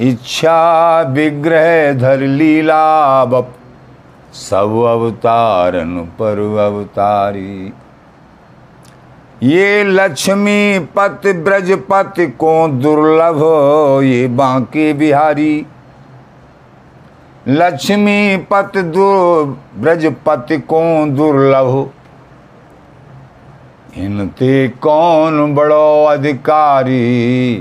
इच्छा 0.00 1.00
विग्रह 1.10 1.92
धर 1.92 2.20
लीला 2.20 3.24
बप 3.24 3.52
सब 4.32 4.74
अवतारन 4.88 5.94
पर 6.20 6.38
अवतारी। 6.60 7.72
ये 9.42 9.84
लक्ष्मी 9.84 10.78
पति 10.96 11.32
ब्रजपति 11.32 12.26
को 12.26 12.68
दुर्लभ, 12.68 13.42
ये 14.04 14.26
बांके 14.28 14.92
बिहारी। 14.92 15.66
लक्ष्मी 17.48 18.36
पत 18.36 18.64
पति 18.64 18.82
दुर 18.82 19.44
ब्रजपति 19.78 20.58
को 20.58 20.80
दुर्लभ 21.06 21.90
इनते 23.96 24.68
कौन 24.68 25.54
बड़ो 25.54 26.04
अधिकारी? 26.04 27.54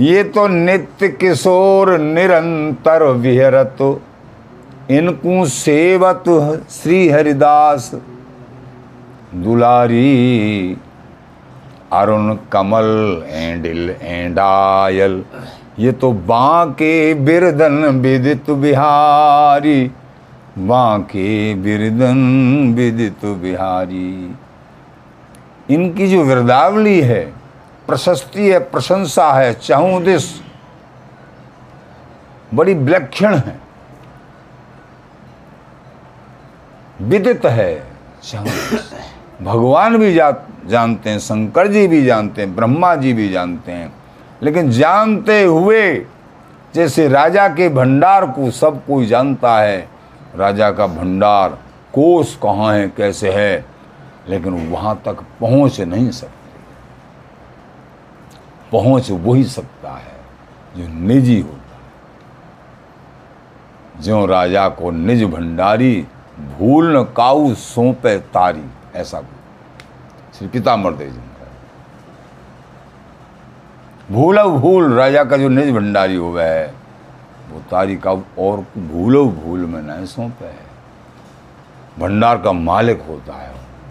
ये 0.00 0.22
तो 0.24 0.46
नित्य 0.48 1.08
किशोर 1.10 1.98
निरंतर 1.98 3.02
विहरत। 3.02 3.76
इनको 4.90 5.44
सेवत 5.46 6.24
श्री 6.70 7.08
हरिदास। 7.08 7.90
दुलारी, 9.34 10.76
अरुण 11.92 12.34
कमल 12.52 12.88
एंडिल 13.28 13.90
एंडायल 14.02 15.22
ये 15.78 15.92
तो 15.92 16.12
बांके 16.12 16.92
बिरदन 17.14 17.84
विदित 18.02 18.50
बिहारी। 18.50 19.90
बांके 20.58 21.54
बिरदन 21.54 22.20
विदित 22.76 23.24
बिहारी। 23.42 24.34
इनकी 25.70 26.06
जो 26.08 26.24
वृदावली 26.24 27.00
है, 27.00 27.24
प्रशस्ति 27.86 28.48
है, 28.50 28.58
प्रशंसा 28.60 29.32
है 29.32 29.52
चहुदिस 29.54 30.24
बड़ी 32.54 32.74
विलक्षण 32.74 33.34
है। 33.34 33.58
विदित 37.00 37.44
है 37.46 37.74
भगवान 39.42 39.96
भी 39.98 40.14
जा, 40.14 40.30
जानते 40.66 41.10
हैं, 41.10 41.18
शंकर 41.18 41.66
जी 41.68 41.86
भी 41.86 42.04
जानते 42.04 42.42
हैं, 42.42 42.54
ब्रह्मा 42.56 42.94
जी 42.96 43.12
भी 43.12 43.28
जानते 43.28 43.72
हैं, 43.72 43.92
लेकिन 44.42 44.70
जानते 44.70 45.42
हुए, 45.42 45.94
जैसे 46.74 47.08
राजा 47.08 47.48
के 47.48 47.68
भंडार 47.68 48.26
को 48.26 48.50
सब 48.50 48.84
कोई 48.86 49.06
जानता 49.06 49.58
है, 49.58 49.88
राजा 50.36 50.70
का 50.70 50.86
भंडार 50.86 51.58
कोष 51.94 52.34
कहाँ 52.36 52.72
है, 52.74 52.88
कैसे 52.88 53.32
है 53.32 53.64
लेकिन 54.28 54.70
वहाँ 54.70 54.94
तक 55.04 55.16
पहुँच 55.40 55.80
नहीं 55.80 56.10
सकते। 56.10 56.34
पहुँच 58.72 59.10
वही 59.10 59.44
सकता 59.44 59.90
है 59.90 60.16
जो 60.76 60.88
निजी 60.88 61.40
होता 61.40 61.76
है। 63.94 64.02
जो 64.02 64.26
राजा 64.26 64.68
को 64.68 64.90
निज 64.90 65.24
भंडारी 65.24 66.06
भूल 66.58 66.96
न 66.96 67.02
काऊ 67.16 67.54
सौंपे 67.54 68.18
तारी, 68.18 68.64
ऐसा 68.94 69.20
श्री 70.34 70.48
पितामर 70.48 70.92
देव 70.92 71.10
जी 71.10 71.20
भूलो 74.10 74.50
भूल, 74.50 74.92
राजा 74.92 75.24
का 75.24 75.36
जो 75.36 75.48
निज 75.48 75.70
भंडारी 75.74 76.16
हुआ 76.16 76.42
है, 76.42 76.74
वो 77.50 77.60
तारी 77.60 77.96
का 77.96 78.10
और 78.38 78.64
भूलो 78.78 79.24
भूल 79.26 79.60
में 79.60 79.80
नहीं 79.82 80.06
सौंपे 80.06 80.44
है। 80.44 80.66
भंडार 81.98 82.38
का 82.38 82.52
मालिक 82.52 83.02
होता 83.08 83.34
है 83.34 83.50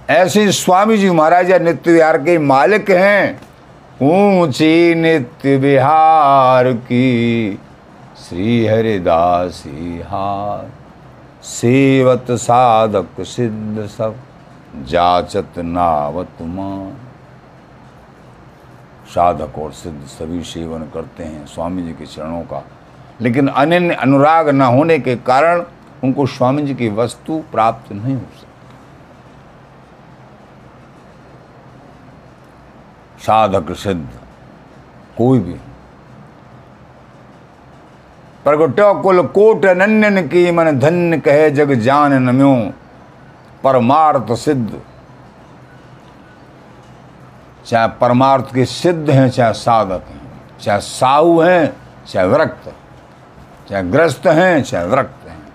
ऐसे 0.09 0.51
स्वामी 0.51 0.97
जी 0.97 1.09
महाराजा 1.09 1.57
नित्य 1.57 1.91
विहार 1.91 2.17
के 2.17 2.37
मालिक 2.37 2.89
हैं। 2.89 3.41
ऊँची 4.01 4.95
नित्य 4.95 5.55
विहार 5.57 6.71
की 6.73 7.55
श्री 8.19 8.65
हरिदासी 8.65 10.01
हार। 10.01 10.69
सेवत 11.43 12.31
साधक 12.31 13.21
सिद्ध 13.21 13.85
सब 13.87 14.15
जाचत 14.85 15.57
नावत 15.57 16.41
मान 16.41 16.95
साधक 19.07 19.59
और 19.59 19.71
सिद्ध 19.73 20.05
सभी 20.07 20.43
सेवन 20.43 20.89
करते 20.93 21.23
हैं 21.23 21.45
स्वामी 21.45 21.83
जी 21.83 21.91
के 21.91 22.05
चरणों 22.05 22.41
का। 22.41 22.63
लेकिन 23.21 23.47
अनन्य 23.47 23.95
अनुराग 23.95 24.49
न 24.49 24.61
होने 24.61 24.99
के 24.99 25.15
कारण 25.15 25.63
उनको 26.03 26.25
स्वामी 26.27 26.61
जी 26.61 26.75
की 26.75 26.89
वस्तु 26.89 27.43
प्राप्त 27.51 27.91
नहीं 27.91 28.13
हो 28.13 28.19
सकती 28.19 28.44
साधक, 33.25 33.71
सिद्ध, 33.71 34.09
कोई 35.17 35.39
भी। 35.39 35.53
प्रगट्यो 38.43 38.93
कुल 39.01 39.21
कोट 39.27 39.65
अनन्यन 39.65 40.27
की 40.27 40.51
मन 40.51 40.79
धन्य 40.79 41.17
कहे, 41.17 41.51
जग 41.51 41.73
जान 41.73 42.13
नम्यो 42.13 42.73
परमार्थ 43.63 44.33
सिद्ध। 44.33 44.81
चाहे 47.65 47.87
परमार्थ 47.87 48.53
के 48.53 48.65
सिद्ध 48.65 49.09
हैं, 49.09 49.29
चाहे 49.29 49.53
साधक 49.53 50.03
हैं। 50.07 50.41
चाहे 50.61 50.79
साहु 50.79 51.39
हैं, 51.41 51.77
चाहे 52.07 52.27
विरक्त 52.27 52.73
चाहे 53.69 53.83
ग्रस्त 53.83 54.27
हैं, 54.27 54.63
चाहे 54.63 54.85
विरक्त 54.85 55.27
हैं। 55.27 55.47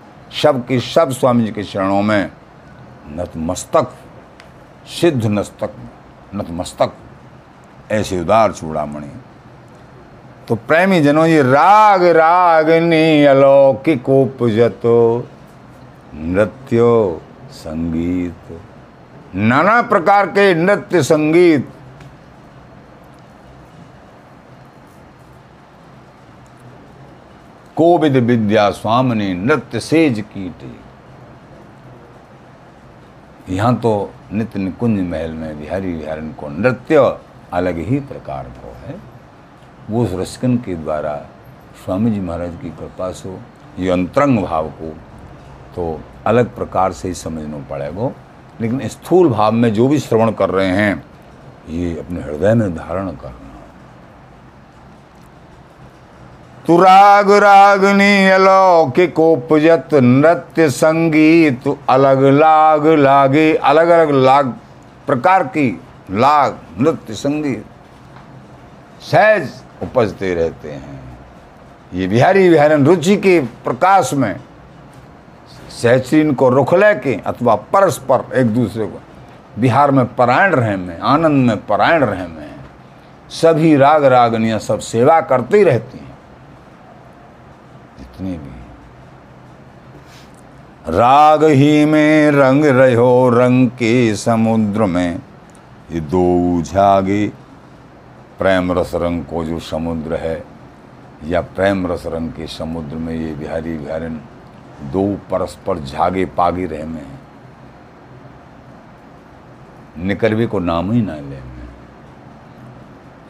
सब 0.43 0.67
की 0.67 0.79
सब 0.79 1.11
स्वामी 1.11 1.45
जी 1.45 1.51
के 1.51 1.63
चरणों 1.63 2.01
में 2.01 2.31
नतमस्तक, 3.07 3.95
सिद्ध 4.87 5.25
नस्तक, 5.25 5.71
नतमस्तक। 6.35 6.93
ऐसे 7.91 8.19
उदार 8.19 8.51
चूड़ामणि। 8.51 9.07
तो 10.47 10.55
प्रेमी 10.57 11.01
जनों 11.01 11.25
ये 11.27 11.41
राग 11.43 12.03
रागनी 12.03 13.25
अलौकिक 13.25 14.09
उपजतो, 14.09 15.27
नृत्यो 16.15 17.21
संगीत। 17.53 18.59
नाना 19.35 19.81
प्रकार 19.81 20.25
के 20.27 20.53
नृत्य 20.55 21.03
संगीत। 21.03 21.69
कोविद 27.77 28.17
विद्या 28.17 28.69
स्वामी 28.71 29.33
नृत्य 29.35 29.79
सेज 29.79 30.19
कीटे। 30.33 30.71
यहाँ 33.49 33.75
तो 33.75 33.91
नित्य 34.33 34.59
निकुंज 34.59 34.99
महल 35.01 35.31
में 35.31 35.59
बिहारी 35.59 35.93
बिहारन 35.93 36.31
को 36.31 36.47
नृत्य 36.49 36.99
अलग 37.53 37.77
ही 37.79 37.99
प्रकार 37.99 38.51
को 38.57 38.75
है। 38.85 38.95
वो 39.89 40.03
रसिकन 40.13 40.55
के 40.57 40.75
द्वारा 40.75 41.15
स्वामी 41.85 42.11
जी 42.11 42.19
महाराज 42.19 42.51
की 42.61 42.69
कृपा 42.69 43.11
से, 43.11 43.37
ये 43.79 43.89
अंतरंग 43.89 44.39
भाव 44.39 44.67
को 44.71 44.89
तो 45.75 45.99
अलग 46.25 46.55
प्रकार 46.55 46.91
से 46.91 47.07
ही 47.07 47.13
समझना 47.13 47.57
पड़ेगा। 47.69 48.11
लेकिन 48.61 48.87
स्थूल 48.87 49.29
भाव 49.29 49.51
में 49.51 49.73
जो 49.73 49.87
भी 49.87 49.99
श्रवण 49.99 50.31
कर 50.31 50.49
रहे 50.49 50.67
हैं, 50.67 51.03
ये 51.69 51.99
अपने 51.99 52.21
हृदय 52.21 52.53
में 52.53 52.75
धारण 52.75 53.09
करना। 53.11 53.47
तु 56.67 56.77
राग 56.77 57.31
रागनी 57.33 58.27
अलौकिक 58.29 59.19
उपजत 59.19 59.93
नृत्य 59.93 60.69
संगीत, 60.69 61.63
अलग 61.89 62.23
लाग 62.31 62.87
लागे, 62.87 63.53
अलग 63.53 63.87
अलग 63.89 64.11
लाग 64.15 64.53
प्रकार 65.07 65.43
की 65.47 65.69
लाग 66.11 66.59
नृत्य 66.79 67.13
संगीत 67.13 67.65
सहज 69.01 69.49
उपजते 69.83 70.33
रहते 70.33 70.71
हैं। 70.71 71.17
ये 71.93 72.07
बिहारी 72.07 72.49
बिहारन 72.49 72.85
रुचि 72.85 73.17
के 73.17 73.39
प्रकाश 73.39 74.13
में 74.13 74.39
सहचरीन 75.81 76.33
को 76.33 76.49
रुखले 76.49 76.93
के 76.95 77.15
अथवा 77.15 77.55
परस्पर 77.55 78.35
एक 78.35 78.47
दूसरे 78.47 78.85
को 78.85 79.01
बिहार 79.59 79.91
में 79.91 80.05
परायण 80.15 80.53
रहे 80.53 80.75
में, 80.75 80.99
आनंद 80.99 81.47
में 81.47 81.65
परायण 81.65 82.03
रहे 82.03 82.27
में, 82.27 82.55
सभी 83.29 83.75
राग 83.75 84.05
रागनियाँ 84.05 84.59
सब 84.59 84.79
सेवा 84.79 85.21
करती 85.21 85.63
रहती 85.63 85.97
हैं। 85.97 86.17
जितनी 87.99 88.31
भी। 88.31 88.61
राग 90.97 91.43
ही 91.43 91.85
में 91.85 92.31
रंग 92.31 92.65
रहो 92.65 93.29
रंग 93.29 93.69
के 93.69 94.15
समुद्र 94.15 94.85
में 94.85 95.19
ये 95.91 95.99
दो 95.99 96.61
झागे 96.61 97.27
प्रेम 98.39 98.71
रस 98.71 98.91
रंग 98.95 99.25
को 99.25 99.43
जो 99.45 99.59
समुद्र 99.59 100.15
है, 100.15 100.43
या 101.25 101.41
प्रेम 101.41 101.87
रस 101.87 102.05
रंग 102.05 102.31
के 102.31 102.47
समुद्र 102.47 102.95
में 102.95 103.13
ये 103.13 103.33
बिहारी 103.33 103.77
बिहारन 103.77 104.21
दो 104.81 105.15
परस्पर 105.31 105.79
झागे 105.79 106.25
पागे 106.25 106.65
रहे 106.65 106.83
में 106.83 107.01
हैं। 107.01 107.19
निकरवे 109.97 110.47
को 110.47 110.59
नाम 110.59 110.91
ही 110.91 111.01
ना 111.01 111.15
ले 111.15 111.21
में। 111.21 111.67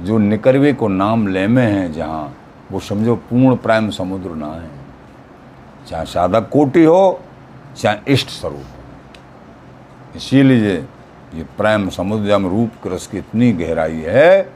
जो 0.02 0.18
निकरवे 0.18 0.74
को 0.74 0.88
नाम 0.88 1.28
ले 1.28 1.48
में 1.48 1.66
है 1.68 1.94
जहाँ, 1.94 2.38
वो 2.72 2.80
समझो 2.80 3.16
पूर्ण 3.16 3.56
प्रेम 3.56 3.90
समुद्र 3.90 4.30
ना 4.30 4.48
है। 4.48 4.70
चाहे 5.88 6.06
साधक 6.06 6.50
कोटि 6.50 6.84
हो 6.84 7.22
चाहे 7.78 7.98
इष्ट 8.08 8.30
स्वरूप 8.30 8.60
हो। 8.60 10.18
इसीलिए 10.18 10.86
ये 11.34 11.44
प्रेम 11.58 11.90
समुद्र 11.90 12.38
में 12.38 12.50
रूप 12.50 12.72
के 12.84 12.90
रस 12.96 13.08
की 13.08 13.18
इतनी 13.18 13.52
गहराई 13.54 14.02
है 14.08 14.54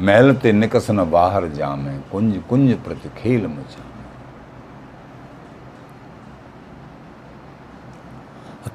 महल 0.00 0.34
ते 0.34 0.52
निकस 0.52 0.86
न 0.90 1.10
बाहर 1.10 1.48
जामे, 1.48 1.98
कुंज 2.12 2.40
कुंज 2.48 2.72
प्रति 2.84 3.08
खेल 3.16 3.46
मचा 3.46 3.84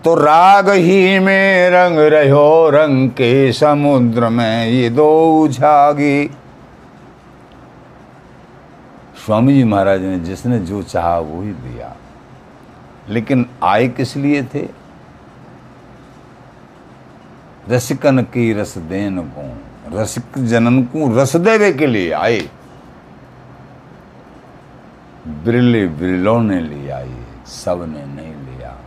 तो 0.04 0.14
राग 0.16 0.70
ही 0.70 1.20
में 1.20 1.70
रंग 1.70 1.98
रहो, 2.14 2.70
रंग 2.70 3.10
के 3.10 3.52
समुद्र 3.54 4.30
में 4.30 4.68
ये 4.68 4.90
दो 4.90 5.48
झागी 5.48 6.28
स्वामी 9.26 9.54
जी 9.54 9.64
महाराज 9.64 10.02
ने 10.02 10.20
जिसने 10.20 10.60
जो 10.60 10.82
चाहा 10.84 11.18
वो 11.20 11.42
ही 11.42 11.52
दिया। 11.52 11.96
लेकिन 13.10 13.46
आए 13.64 13.88
किस 13.88 14.16
लिए 14.18 14.44
थे? 14.44 14.68
रसिकन 17.70 18.22
की 18.22 18.54
रस 18.54 18.78
देन 18.78 19.20
को। 19.20 19.44
रसिक 20.00 20.48
जनन 20.48 20.82
को, 20.84 21.16
रस 21.18 21.36
देवे 21.36 21.72
के 21.74 21.88
लिए 21.88 22.12
आए। 22.12 22.40
बिरले 25.28 25.88
बिरलों 25.88 26.42
ने 26.42 26.62
लिया 26.62 27.00
ये 27.00 27.26
सबने 27.46 28.06
नहीं 28.06 28.34
लिया। 28.36 28.78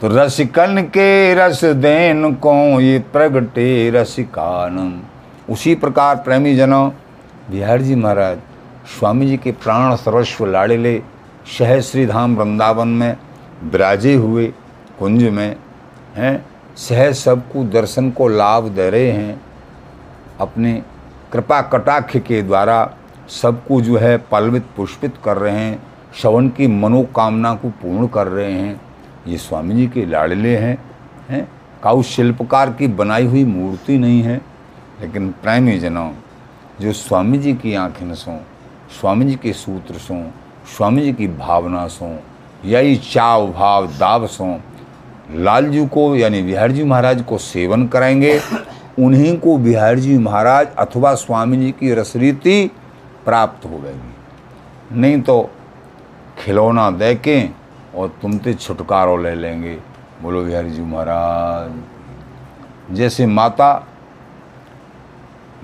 तो 0.00 0.08
रसिकन 0.08 0.82
के 0.82 1.34
रस 1.34 1.64
देन 1.64 2.34
को, 2.34 2.80
ये 2.80 2.98
प्रगटे 2.98 3.90
रसिकान। 3.90 5.02
उसी 5.50 5.74
प्रकार 5.74 6.16
प्रेमी 6.16 6.56
जनों, 6.56 6.90
बिहार 7.50 7.82
जी 7.82 7.94
महाराज, 7.94 8.38
स्वामी 8.98 9.26
जी 9.26 9.36
के 9.36 9.52
प्राण 9.52 9.96
सर्वस्व 9.96 10.46
लाड़ेले 10.46 11.02
शहर 11.58 11.80
श्री 11.80 12.06
धाम 12.06 12.36
वृंदावन 12.36 12.88
में 12.88 13.16
विराजे 13.64 14.14
हुए, 14.14 14.46
कुंज 14.98 15.22
में 15.22 15.56
हैं, 16.20 16.44
सह 16.76 17.12
सबको 17.12 17.64
दर्शन 17.64 18.10
को 18.10 18.28
लाभ 18.28 18.68
दे 18.68 18.90
रहे 18.90 19.10
हैं। 19.10 19.40
अपने 20.40 20.82
कृपा 21.32 21.60
कटाक्ष 21.62 22.16
के 22.16 22.42
द्वारा 22.42 22.94
सबको 23.28 23.80
जो 23.80 23.96
है 23.98 24.16
पलवित 24.18 24.66
पुष्पित 24.76 25.14
कर 25.24 25.36
रहे 25.36 25.56
हैं, 25.56 25.82
श्रवण 26.14 26.48
की 26.48 26.66
मनोकामना 26.66 27.54
को 27.54 27.68
पूर्ण 27.68 28.06
कर 28.06 28.26
रहे 28.26 28.52
हैं। 28.52 28.80
ये 29.26 29.36
स्वामी 29.38 29.74
जी 29.74 29.86
के 29.86 30.06
लाडले 30.06 30.56
हैं 30.56 30.78
हैं। 31.28 31.48
काउ 31.82 32.02
शिल्पकार 32.02 32.72
की 32.72 32.86
बनाई 32.86 33.26
हुई 33.26 33.44
मूर्ति 33.44 33.98
नहीं 33.98 34.22
है, 34.22 34.40
लेकिन 35.00 35.30
प्रेमी 35.42 35.78
जनों 35.78 36.10
जो 36.80 36.92
स्वामी 36.92 37.38
जी 37.38 37.52
की 37.54 37.74
आँखें 37.74 38.14
सों 38.14 38.36
स्वामी 39.00 39.24
जी 39.24 39.34
के 39.34 39.52
सूत्र 39.52 39.94
सों 39.94 40.22
स्वामी 40.76 41.02
जी 41.02 41.12
की 41.12 41.28
भावना 41.28 41.86
सों 41.88 42.16
यही 42.64 42.96
चाव 42.96 43.46
भाव 43.52 43.86
दाव 43.86 44.26
सों 44.26 44.54
लालजू 45.34 45.86
को, 45.86 46.16
यानी 46.16 46.42
बिहार 46.42 46.72
जी 46.72 46.84
महाराज 46.84 47.22
को 47.22 47.38
सेवन 47.38 47.88
कराएँगे। 47.88 48.40
उन्हीं 48.98 49.38
को 49.38 49.58
बिहार 49.58 49.98
जी 49.98 50.18
महाराज 50.18 50.68
अथवा 50.78 51.14
स्वामी 51.14 51.56
जी 51.56 51.72
की 51.72 51.94
रसरीति 51.94 52.70
प्राप्त 53.24 53.64
हो 53.64 53.78
गएगी 53.78 55.00
नहीं 55.00 55.22
तो 55.22 55.50
खिलौना 56.38 56.90
दे 56.90 57.14
के 57.14 57.48
और 57.94 58.18
तुम 58.22 58.38
तो 58.38 58.52
छुटकारो 58.52 59.16
ले 59.16 59.34
लेंगे। 59.34 59.78
बोलो 60.22 60.44
बिहारी 60.44 60.70
जी 60.70 60.82
महाराज। 60.82 62.94
जैसे 62.94 63.26
माता 63.26 63.86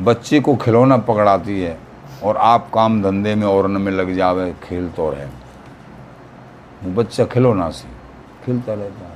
बच्चे 0.01 0.41
को 0.41 0.57
खिलौना 0.57 0.97
पकड़ाती 0.97 1.61
है 1.61 1.79
और 2.23 2.37
आप 2.37 2.71
काम 2.75 3.03
धंधे 3.03 3.35
में 3.35 3.47
और 3.47 3.67
में 3.67 3.93
लग 3.93 4.15
जावे, 4.15 4.55
खेल 4.63 4.89
तो 4.89 5.11
रहे। 5.11 6.95
बच्चा 6.95 7.25
खिलौना 7.25 7.71
से 7.71 7.89
खेलता 8.47 8.75
रहता 8.75 9.09
है। 9.09 9.16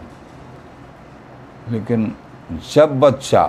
लेकिन 1.70 2.12
जब 2.74 2.98
बच्चा 3.00 3.46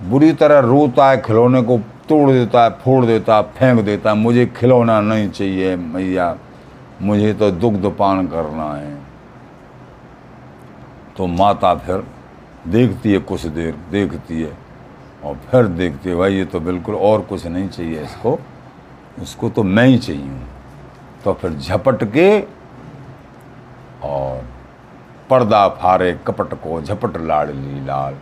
बुरी 0.00 0.32
तरह 0.32 0.58
रोता 0.60 1.10
है, 1.10 1.20
खिलौने 1.22 1.62
को 1.62 1.78
तोड़ 2.08 2.30
देता 2.30 2.64
है, 2.64 2.70
फोड़ 2.80 3.04
देता 3.06 3.36
है, 3.36 3.42
फेंक 3.52 3.80
देता 3.84 4.10
है, 4.10 4.16
मुझे 4.16 4.46
खिलौना 4.56 5.00
नहीं 5.00 5.28
चाहिए 5.30 5.76
मैया 5.76 6.36
मुझे 7.02 7.32
तो 7.34 7.50
दुग्ध 7.52 7.86
पान 7.98 8.26
करना 8.26 8.72
है। 8.74 8.94
तो 11.16 11.26
माता 11.26 11.74
फिर 11.76 12.04
देखती 12.68 13.12
है 13.12 13.18
कुछ 13.20 13.46
देर, 13.46 13.74
देखती 13.90 14.40
है 14.42 14.52
और 15.24 15.34
फिर 15.50 15.66
देखती 15.66 16.08
है, 16.08 16.16
भाई 16.16 16.34
ये 16.34 16.44
तो 16.44 16.60
बिल्कुल 16.60 16.94
और 16.94 17.20
कुछ 17.22 17.46
नहीं 17.46 17.68
चाहिए 17.68 18.02
इसको 18.02 18.38
इसको 19.22 19.48
तो 19.50 19.62
मैं 19.62 19.86
ही 19.86 19.98
चाहिए 19.98 20.40
तो 21.24 21.32
फिर 21.34 21.52
झपट 21.52 22.04
के 22.12 22.40
और 24.04 24.44
पर्दा 25.30 25.68
फारे 25.68 26.12
कपट 26.26 26.54
को 26.54 26.80
झपट 26.82 27.16
लाडली 27.16 27.84
लाल 27.86 28.14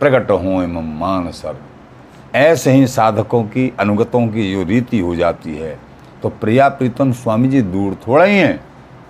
प्रकट 0.00 0.30
हो 0.30 0.62
एवं 0.62 0.98
मान 0.98 1.30
सर 1.30 1.56
ऐसे 2.34 2.72
ही 2.72 2.86
साधकों 2.86 3.42
की, 3.44 3.72
अनुगतों 3.80 4.26
की 4.26 4.50
जो 4.52 4.62
रीति 4.62 4.98
हो 4.98 5.14
जाती 5.16 5.56
है 5.56 5.78
तो 6.22 6.28
प्रिया 6.30 6.68
प्रीतम 6.68 7.12
स्वामी 7.12 7.48
जी 7.48 7.60
दूर 7.62 7.94
थोड़ा 8.06 8.24
ही 8.24 8.38
हैं। 8.38 8.60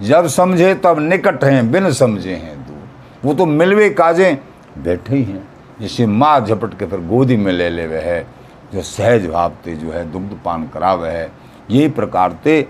जब 0.03 0.27
समझे 0.27 0.75
तब 0.75 0.99
निकट 0.99 1.45
हैं, 1.45 1.71
बिन 1.73 1.91
समझे 1.93 2.35
हैं 2.35 2.57
दूर। 2.67 2.89
वो 3.25 3.35
तो 3.35 3.47
मिलवे 3.47 3.89
काजे 3.91 4.33
बैठे 4.79 5.17
ही 5.17 5.23
हैं। 5.23 5.49
जिसे 5.81 6.07
माँ 6.07 6.41
झपट 6.41 6.79
के 6.79 6.87
फिर 6.87 7.01
गोदी 7.01 7.37
में 7.37 7.53
ले 7.53 7.69
ले 7.71 7.87
वह 7.87 8.03
है। 8.03 8.27
जो 8.73 8.83
सहज 8.83 9.27
भावते 9.27 9.77
जो 9.77 9.93
है, 9.93 10.11
दुग्ध 10.13 10.39
पान 10.45 10.67
करा 10.69 10.93
वह 10.95 11.11
है। 11.11 11.31
यही 11.71 11.89
प्रकार 11.89 12.33
ते 12.45 12.61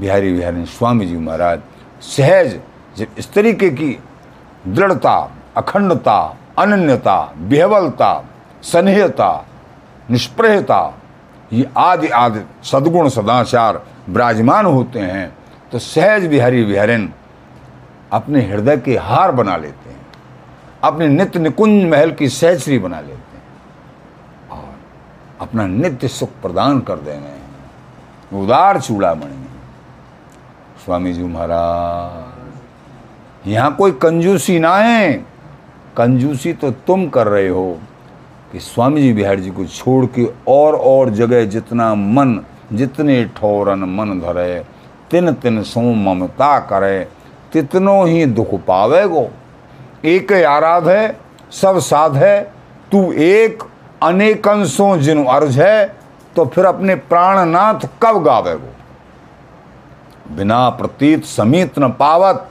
बिहारी 0.00 0.32
बिहारी 0.32 0.64
स्वामी 0.66 1.06
जी 1.06 1.16
महाराज 1.16 1.60
सहज 2.02 2.58
जब 2.96 3.18
इस 3.18 3.32
तरीके 3.32 3.70
की 3.70 3.98
दृढ़ता, 4.64 5.16
अखंडता, 5.56 6.36
अनन्यता, 6.58 7.20
बेहवलता 7.38 8.24
स्नेहता 8.62 9.30
निष्प्रहता 10.10 10.80
ये 11.52 11.68
आदि 11.78 12.08
आदि 12.08 12.40
सद्गुण 12.64 13.08
सदाचार 13.08 13.82
विराजमान 14.08 14.66
होते 14.66 15.00
हैं 15.00 15.36
तो 15.72 15.78
सहज 15.78 16.26
बिहारी 16.26 16.64
बिहारिन 16.64 17.12
अपने 18.12 18.40
हृदय 18.42 18.76
के 18.76 18.96
हार 18.98 19.32
बना 19.32 19.56
लेते 19.56 19.90
हैं, 19.90 20.06
अपने 20.84 21.08
नित्य 21.08 21.38
निकुंज 21.38 21.84
महल 21.90 22.12
की 22.12 22.28
सहश्री 22.28 22.78
बना 22.78 23.00
लेते 23.00 23.36
हैं, 23.36 23.42
और 24.50 24.74
अपना 25.40 25.66
नित्य 25.66 26.08
सुख 26.08 26.30
प्रदान 26.42 26.80
कर 26.80 26.96
दे 26.96 27.10
रहे 27.10 27.20
हैं 27.20 28.42
उदार 28.42 28.80
चूड़ामणि 28.80 29.46
स्वामी 30.84 31.12
जी 31.12 31.24
महाराज। 31.24 32.27
यहाँ 33.46 33.74
कोई 33.76 33.92
कंजूसी 33.92 34.58
ना 34.58 34.76
है। 34.76 35.12
कंजूसी 35.96 36.52
तो 36.52 36.70
तुम 36.86 37.08
कर 37.08 37.26
रहे 37.26 37.48
हो 37.48 37.78
कि 38.52 38.60
स्वामी 38.60 39.02
जी 39.02 39.12
बिहार 39.12 39.40
जी 39.40 39.50
को 39.50 39.64
छोड़ 39.66 40.04
के 40.08 40.26
और 40.48 40.74
और 40.74 41.10
जगह 41.10 41.44
जितना 41.44 41.94
मन, 41.94 42.40
जितने 42.72 43.24
ठोरन 43.36 43.84
मन 43.90 44.20
धरे 44.20 44.58
तिन 45.10 45.32
तिन 45.32 45.62
सो 45.62 45.80
ममता 45.80 46.58
करे, 46.60 47.08
तितनो 47.52 48.04
ही 48.04 48.24
दुख 48.26 48.54
पावेगो। 48.66 49.28
एक 50.04 50.32
आराध 50.32 50.88
है, 50.88 51.16
सब 51.52 51.78
साध 51.78 52.16
है, 52.16 52.40
तू 52.92 53.12
एक 53.12 53.62
अनेक 54.02 54.48
अंशों 54.48 54.96
जिन 54.98 55.24
अर्ज़ 55.26 55.60
है 55.60 55.96
तो 56.36 56.44
फिर 56.46 56.64
अपने 56.64 56.94
प्राणनाथ 56.94 57.88
कब 58.02 58.22
गावेगो? 58.24 58.68
बिना 60.36 60.68
प्रतीत 60.70 61.24
समीत 61.24 61.78
न 61.78 61.88
पावत 61.90 62.48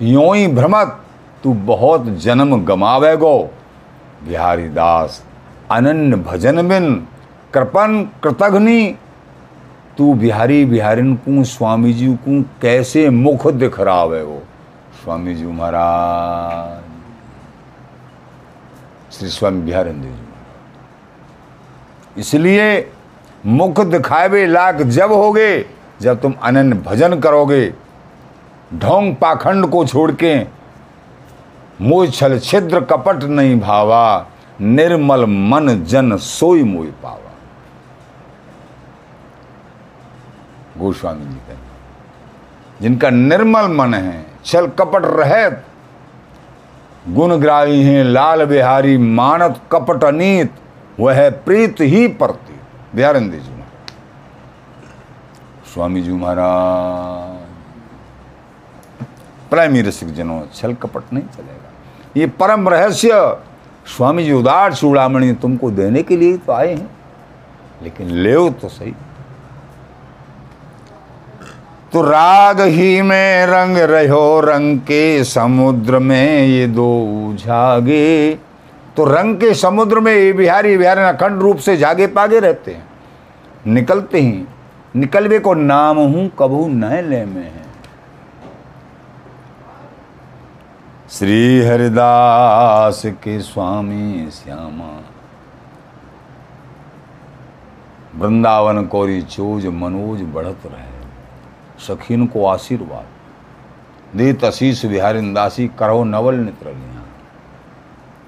यो 0.00 0.32
ही 0.32 0.46
भ्रमत, 0.46 1.00
तू 1.42 1.52
बहुत 1.52 2.04
जन्म 2.18 2.64
गमावे 2.64 3.16
गो 3.16 3.50
बिहारी 4.24 4.68
दास, 4.68 5.22
अनन्य 5.70 6.16
भजन 6.16 6.68
बिन, 6.68 6.94
कृपन 7.54 8.08
कृतघ्नि। 8.22 8.96
तू 9.98 10.14
बिहारी 10.14 10.64
बिहारिन 10.64 11.14
को 11.16 11.44
स्वामी 11.44 11.92
जी 11.92 12.06
को 12.18 12.42
कैसे 12.62 13.08
मुख 13.10 13.46
दिख 13.52 13.80
रहा 13.80 14.00
है 14.00 14.22
वो 14.24 14.42
स्वामी 15.02 15.34
जी 15.34 15.46
महाराज। 15.46 16.82
श्री 19.12 19.28
स्वामी 19.28 19.60
बिहारिंद्र 19.62 20.08
जी। 20.08 20.14
इसलिए 22.20 22.90
मुख 23.46 23.80
दिखावे 23.80 24.46
लाख 24.46 24.74
जब 24.74 25.12
होगे, 25.12 25.66
जब 26.00 26.20
तुम 26.20 26.34
अनन्य 26.42 26.76
भजन 26.80 27.20
करोगे। 27.20 27.72
ढोंग 28.70 29.14
पाखंड 29.16 29.66
को 29.66 29.84
छोड़ 29.86 30.10
के 30.12 30.38
मोह 31.80 32.06
छल 32.08 32.38
छिद्र 32.38 32.80
कपट 32.84 33.22
नहीं 33.24 33.58
भावा, 33.60 34.26
निर्मल 34.60 35.24
मन 35.26 35.68
जन 35.84 36.16
सोई 36.16 36.62
मोई 36.62 36.90
पावा। 37.02 37.32
गोस्वामी 40.78 41.24
जी 41.24 41.36
कहते 41.38 41.58
जिनका 42.80 43.10
निर्मल 43.10 43.68
मन 43.72 43.94
है, 43.94 44.26
छल 44.44 44.66
कपट 44.78 45.02
रहे 45.06 45.50
गुणग्राही 47.14 47.82
हैं, 47.82 48.04
लाल 48.04 48.44
बिहारी, 48.46 48.96
मानत 48.98 49.60
कपट 49.72 50.04
अनीत, 50.04 50.52
वह 51.00 51.28
प्रीत 51.44 51.80
ही 51.80 52.06
परती 52.14 52.58
बिहारंदी 52.94 53.38
जी 53.38 53.58
स्वामी 55.74 56.02
जी 56.02 56.12
महाराज। 56.12 57.29
प्रेमी 59.50 59.82
रसिक 59.82 60.14
जनों 60.14 60.40
छल 60.54 60.74
कपट 60.74 61.12
नहीं 61.12 61.24
चलेगा। 61.26 61.70
ये 62.16 62.26
परम 62.40 62.68
रहस्य। 62.68 63.10
स्वामी 63.86 64.24
जी 64.24 64.32
उदार 64.32 64.74
चूड़ामणि 64.74 65.32
तुमको 65.42 65.70
देने 65.72 66.02
के 66.02 66.16
लिए 66.16 66.36
तो 66.36 66.52
आए 66.52 66.74
हैं, 66.74 66.90
लेकिन 67.82 68.10
ले 68.16 68.34
तो 68.52 68.68
सही। 68.68 68.92
तो 71.92 72.02
राग 72.02 72.60
ही 72.60 73.00
में 73.02 73.46
रंग 73.46 73.76
रहो, 73.76 74.40
रंग 74.40 74.78
के 74.80 75.24
समुद्र 75.24 75.98
में 75.98 76.46
ये 76.46 76.66
दो 76.68 77.34
जागे 77.36 78.34
तो 78.96 79.04
रंग 79.06 79.36
के 79.36 79.52
समुद्र 79.54 80.00
में 80.00 80.12
ये 80.14 80.32
बिहारी 80.32 80.76
बिहारी 80.76 81.02
अखंड 81.04 81.42
रूप 81.42 81.58
से 81.58 81.76
जागे 81.76 82.06
पागे 82.08 82.38
रहते 82.40 82.72
हैं। 82.72 82.84
निकलते 83.66 84.20
ही। 84.20 84.44
निकलवे 84.96 85.38
को 85.38 85.54
नाम 85.54 85.96
हूँ 85.98 86.30
कबू 86.38 86.66
न 86.68 86.92
ले 87.04 87.24
में 87.24 87.42
है। 87.42 87.59
श्री 91.10 91.62
हरिदास 91.62 93.02
के 93.22 93.40
स्वामी 93.40 94.30
श्यामा। 94.30 94.90
वृंदावन 98.14 98.84
कोरी 98.86 99.20
चोज 99.22 99.66
मनोज 99.66 100.20
बढ़त 100.34 100.66
रहे। 100.66 101.86
सखीन 101.86 102.26
को 102.26 102.46
आशीर्वाद। 102.46 104.16
दे 104.16 104.32
तशीस 104.32 104.84
बिहारी 104.86 105.20
दासी 105.32 105.68
करो 105.78 106.04
नवल 106.04 106.34
नित्रलिया 106.36 107.02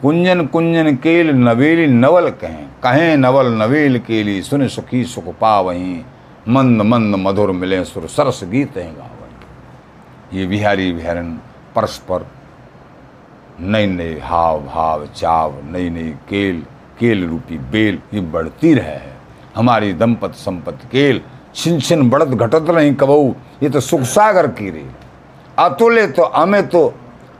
कुंजन 0.02 0.46
कुंजन 0.46 0.94
केल 0.96 1.34
नवेली 1.36 1.86
नवल 1.86 2.30
कहें। 2.32 2.66
कहें 2.82 3.16
नवल 3.16 3.52
नवेल 3.54 3.98
केली 4.00 4.40
सुन 4.42 4.68
सुखी 4.68 5.04
सुख 5.04 5.34
पा 5.38 5.58
वहीं 5.60 6.04
मंद 6.48 6.82
मंद 6.82 7.14
मधुर 7.16 7.52
मिले 7.52 7.84
सुर 7.84 8.08
सरस 8.08 8.44
गीत 8.44 8.76
हैं 8.76 8.92
गावन 8.96 10.38
ये 10.38 10.46
बिहारी 10.46 10.92
बिहारन 10.92 11.34
परस्पर 11.76 12.26
नई 13.60 13.86
नई 13.86 14.18
हाव 14.22 14.60
भाव 14.64 15.06
चाव 15.06 15.54
नई 15.64 15.88
नई 15.90 16.10
केल 16.28 16.60
केल 16.98 17.24
रूपी 17.26 17.58
बेल 17.72 17.98
ये 18.14 18.20
बढ़ती 18.20 18.72
रहे 18.74 18.86
है। 18.86 19.12
हमारी 19.56 19.92
दंपत 19.92 20.34
संपत 20.36 20.78
केल 20.92 21.20
छिन 21.54 21.80
छिन 21.80 22.08
बढ़त 22.10 22.28
घटत 22.28 22.70
नहीं 22.70 22.94
कबऊ 22.94 23.32
ये 23.62 23.68
तो 23.70 23.80
सुख 23.80 24.00
सागर 24.08 24.46
की 24.48 24.70
रे। 24.70 24.84
अतुल्य 25.58 26.06
तो 26.06 26.22
अमे 26.22 26.62
तो 26.64 26.94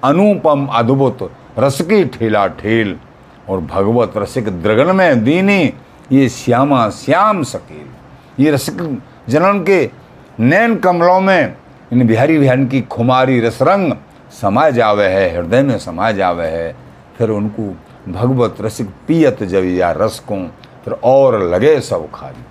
अनुपम 0.05 0.66
अद्भुत 0.66 1.31
रस 1.59 1.81
की 1.83 2.05
ठेला 2.09 2.46
ठेल, 2.61 2.96
और 3.48 3.61
भगवत 3.61 4.12
रसिक 4.16 4.48
द्रगन 4.62 4.94
में 4.96 5.25
दीनी, 5.25 5.62
ये 6.12 6.29
श्यामा 6.29 6.88
श्याम 6.90 7.42
सकेल। 7.42 8.42
ये 8.42 8.51
रसिक 8.51 8.77
जनन 9.29 9.62
के 9.64 9.90
नैन 10.40 10.77
कमलों 10.77 11.20
में 11.20 11.55
इन 11.92 12.07
बिहारी 12.07 12.38
बिहान 12.38 12.66
की 12.66 12.81
खुमारी 12.83 13.40
रसरंग 13.40 13.92
समा 14.40 14.71
जावे 14.71 15.07
है, 15.07 15.37
हृदय 15.37 15.62
में 15.62 15.79
समा 15.79 16.11
जावे 16.12 16.47
है, 16.47 16.77
फिर 17.18 17.31
उनको 17.31 17.62
भगवत 18.12 18.57
रसिक 18.61 18.88
पियत 19.09 19.42
जब 19.42 19.64
या 19.64 19.92
रस 19.92 20.18
को, 20.18 20.37
फिर 20.85 20.95
और 21.05 21.42
लगे 21.42 21.81
सब 21.81 22.11
खाली। 22.14 22.45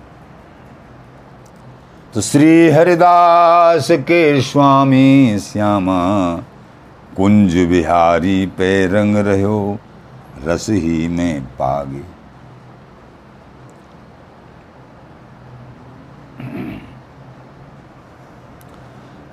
तो 2.14 2.20
श्री 2.20 2.70
हरिदास 2.70 3.90
के 3.90 4.40
स्वामी 4.42 5.38
श्यामा, 5.38 6.36
कुंज 7.16 7.56
बिहारी 7.56 8.46
पे 8.46 8.86
रंग 8.86 9.16
रहो 9.16 9.78
रस 10.44 10.66
ही 10.70 11.08
में 11.08 11.42
पागे। 11.42 12.11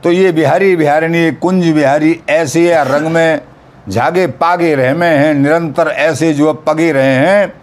तो 0.03 0.11
ये 0.11 0.31
बिहारी 0.31 0.75
बिहारिणी, 0.75 1.31
कुंज 1.31 1.67
बिहारी 1.69 2.19
ऐसे 2.29 2.83
रंग 2.83 3.07
में 3.07 3.41
झागे 3.89 4.27
पागे 4.27 4.75
रहे 4.75 4.93
में 4.93 5.17
हैं, 5.17 5.33
निरंतर 5.33 5.87
ऐसे 5.87 6.33
जो 6.33 6.53
पगे 6.53 6.91
रहे 6.91 7.15
हैं, 7.15 7.53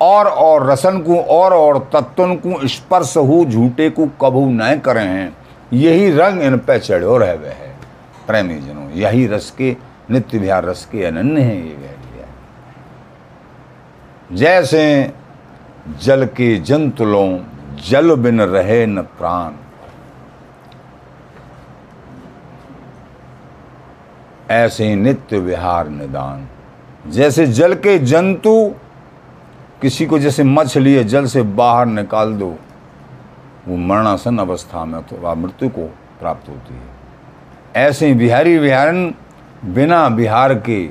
और 0.00 0.26
और 0.26 0.70
रसन 0.70 0.98
को, 0.98 1.16
और 1.16 1.52
और 1.52 1.90
तत्वन 1.92 2.34
को, 2.36 2.68
स्पर्श 2.68 3.16
हो, 3.16 3.44
झूठे 3.44 3.90
को 3.90 4.06
कबू 4.06 4.46
न 4.50 4.78
करे 4.78 5.00
हैं। 5.00 5.36
यही 5.72 6.10
रंग 6.10 6.42
इन 6.42 6.56
पे 6.56 6.78
चढ़ो 6.78 7.16
रह 7.16 7.32
वह 7.32 7.48
है। 7.48 7.74
प्रेमी 8.26 8.54
जनों, 8.54 8.90
यही 8.90 9.26
रस 9.26 9.50
के, 9.58 9.76
नित्य 10.10 10.38
विहार 10.38 10.64
रस 10.64 10.88
के 10.92 11.04
अनन्य 11.04 11.40
है 11.40 11.56
ये 11.56 11.74
वैलिया 11.74 12.26
जैसे 14.32 15.12
जल 16.02 16.24
के 16.26 16.56
जंतुलों, 16.56 17.38
जल 17.88 18.14
बिन 18.14 18.40
रहे 18.40 18.86
न 18.86 19.02
प्राण 19.02 19.50
ऐसे 24.50 24.88
ही 24.88 24.94
नित्य 24.94 25.38
विहार 25.38 25.88
निदान। 25.88 26.48
जैसे 27.10 27.46
जल 27.46 27.74
के 27.74 27.98
जंतु, 27.98 28.74
किसी 29.82 30.06
को 30.06 30.18
जैसे 30.18 30.44
मछली 30.44 30.94
है, 30.94 31.04
जल 31.04 31.26
से 31.26 31.42
बाहर 31.42 31.86
निकाल 31.86 32.34
दो, 32.34 32.56
वो 33.68 33.76
मरणासन 33.76 34.38
अवस्था 34.38 34.84
में 34.84 35.02
तो 35.02 35.34
मृत्यु 35.34 35.68
को 35.68 35.86
प्राप्त 36.20 36.48
होती 36.48 36.74
है। 36.74 37.00
ऐसे 37.76 38.06
ही 38.06 38.14
बिहारी 38.14 38.58
बिहारन 38.58 39.14
बिना 39.64 40.08
बिहार 40.08 40.54
के 40.54 40.90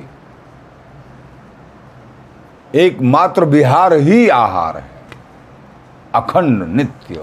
एकमात्र 2.74 3.44
बिहार 3.44 3.92
ही 3.92 4.28
आहार 4.28 4.76
है। 4.76 4.90
अखंड 6.14 6.62
नित्य। 6.62 7.14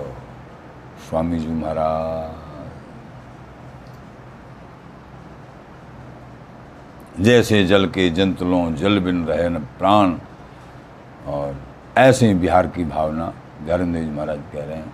स्वामी 1.10 1.40
जी 1.40 1.48
महाराज। 1.48 2.37
जैसे 7.20 7.64
जल 7.66 7.86
के 7.86 8.10
जंतुलों, 8.10 8.76
जल 8.76 9.00
बिन 9.00 9.24
रहे 9.26 9.48
न 9.50 9.60
प्राण। 9.80 10.14
और 11.28 11.56
ऐसे 11.98 12.28
ही 12.28 12.34
बिहार 12.34 12.68
की 12.68 12.84
भावना 12.86 13.26
बिहारन 13.66 13.94
जी 13.94 14.10
महाराज 14.12 14.40
कह 14.54 14.64
रहे 14.64 14.76
हैं 14.76 14.94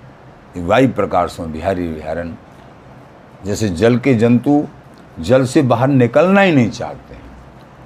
कि 0.53 0.61
वायु 0.61 0.89
प्रकार 0.89 1.27
से 1.27 1.45
बिहारी 1.45 1.87
बिहारन 1.87 2.33
जैसे 3.45 3.69
जल 3.71 3.97
के 3.97 4.13
जंतु 4.13 4.63
जल 5.19 5.45
से 5.45 5.61
बाहर 5.61 5.87
निकलना 5.87 6.41
ही 6.41 6.51
नहीं 6.51 6.69
चाहते 6.69 7.15
हैं, 7.15 7.21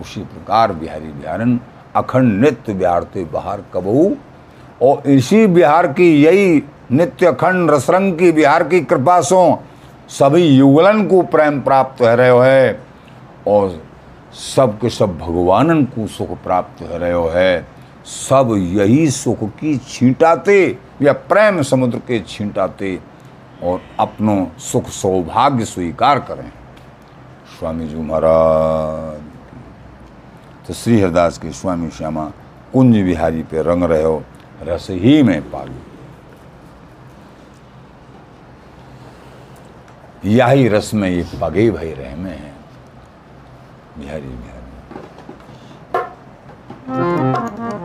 उसी 0.02 0.22
प्रकार 0.22 0.72
बिहारी 0.74 1.12
बिहारन 1.12 1.60
अखंड 1.96 2.40
नित्य 2.42 2.74
बिहारते 2.74 3.24
बाहर 3.24 3.62
कबू 3.74 4.16
और 4.82 5.10
इसी 5.10 5.46
बिहार 5.48 5.88
की 5.88 6.12
यही 6.24 6.64
नित्य 6.92 7.26
अखंड 7.26 7.72
रसरंग 7.72 8.18
की 8.20 8.32
बिहार 8.32 8.68
की 8.68 8.82
कृपा 8.82 9.20
सो 9.22 9.42
सभी 10.10 10.46
युगलन 10.48 11.06
को 11.08 11.22
प्रेम 11.24 11.60
प्राप्त 11.62 12.02
रहे 12.02 12.40
है। 12.42 12.80
और 13.48 13.87
सब 14.38 14.78
के 14.80 14.90
सब 14.90 15.18
भगवानन 15.18 15.84
को 15.86 16.08
सुख 16.08 16.30
प्राप्त 16.44 16.82
हो 16.82 16.98
रहे 16.98 17.30
है 17.34 17.66
सब 18.06 18.54
यही 18.58 19.10
सुख 19.12 19.44
की 19.60 19.78
छींटाते 19.78 20.78
या 21.02 21.14
प्रेम 21.30 21.62
समुद्र 21.62 22.00
के 22.00 22.20
छींटाते 22.20 23.00
और 23.64 23.82
अपनों 24.00 24.46
सुख 24.62 24.88
सौभाग्य 24.90 25.66
स्वीकार 25.66 26.20
करें। 26.20 26.52
स्वामी 27.60 27.88
जी 27.88 27.96
महाराज 27.96 29.22
तो 30.68 30.74
श्री 30.74 31.00
हरदास 31.02 31.38
के 31.38 31.52
स्वामी 31.52 31.90
श्यामा 31.90 32.26
कुंज 32.74 32.96
बिहारी 32.96 33.44
पे 33.44 33.62
रंग 33.62 33.84
रहे 33.84 34.04
हो, 34.04 34.24
रस 34.64 34.88
ही 34.92 35.22
में 35.24 35.42
पालू। 35.52 35.74
यही 40.26 40.68
रस 40.68 40.94
में 40.94 41.10
ये 41.10 41.26
पगे 41.42 41.70
भई 41.72 41.92
रहे 41.92 42.16
में 42.16 42.32
है। 42.32 42.57
बिहारी 44.00 44.28
बिहारी 44.42 44.66
हो 46.88 47.77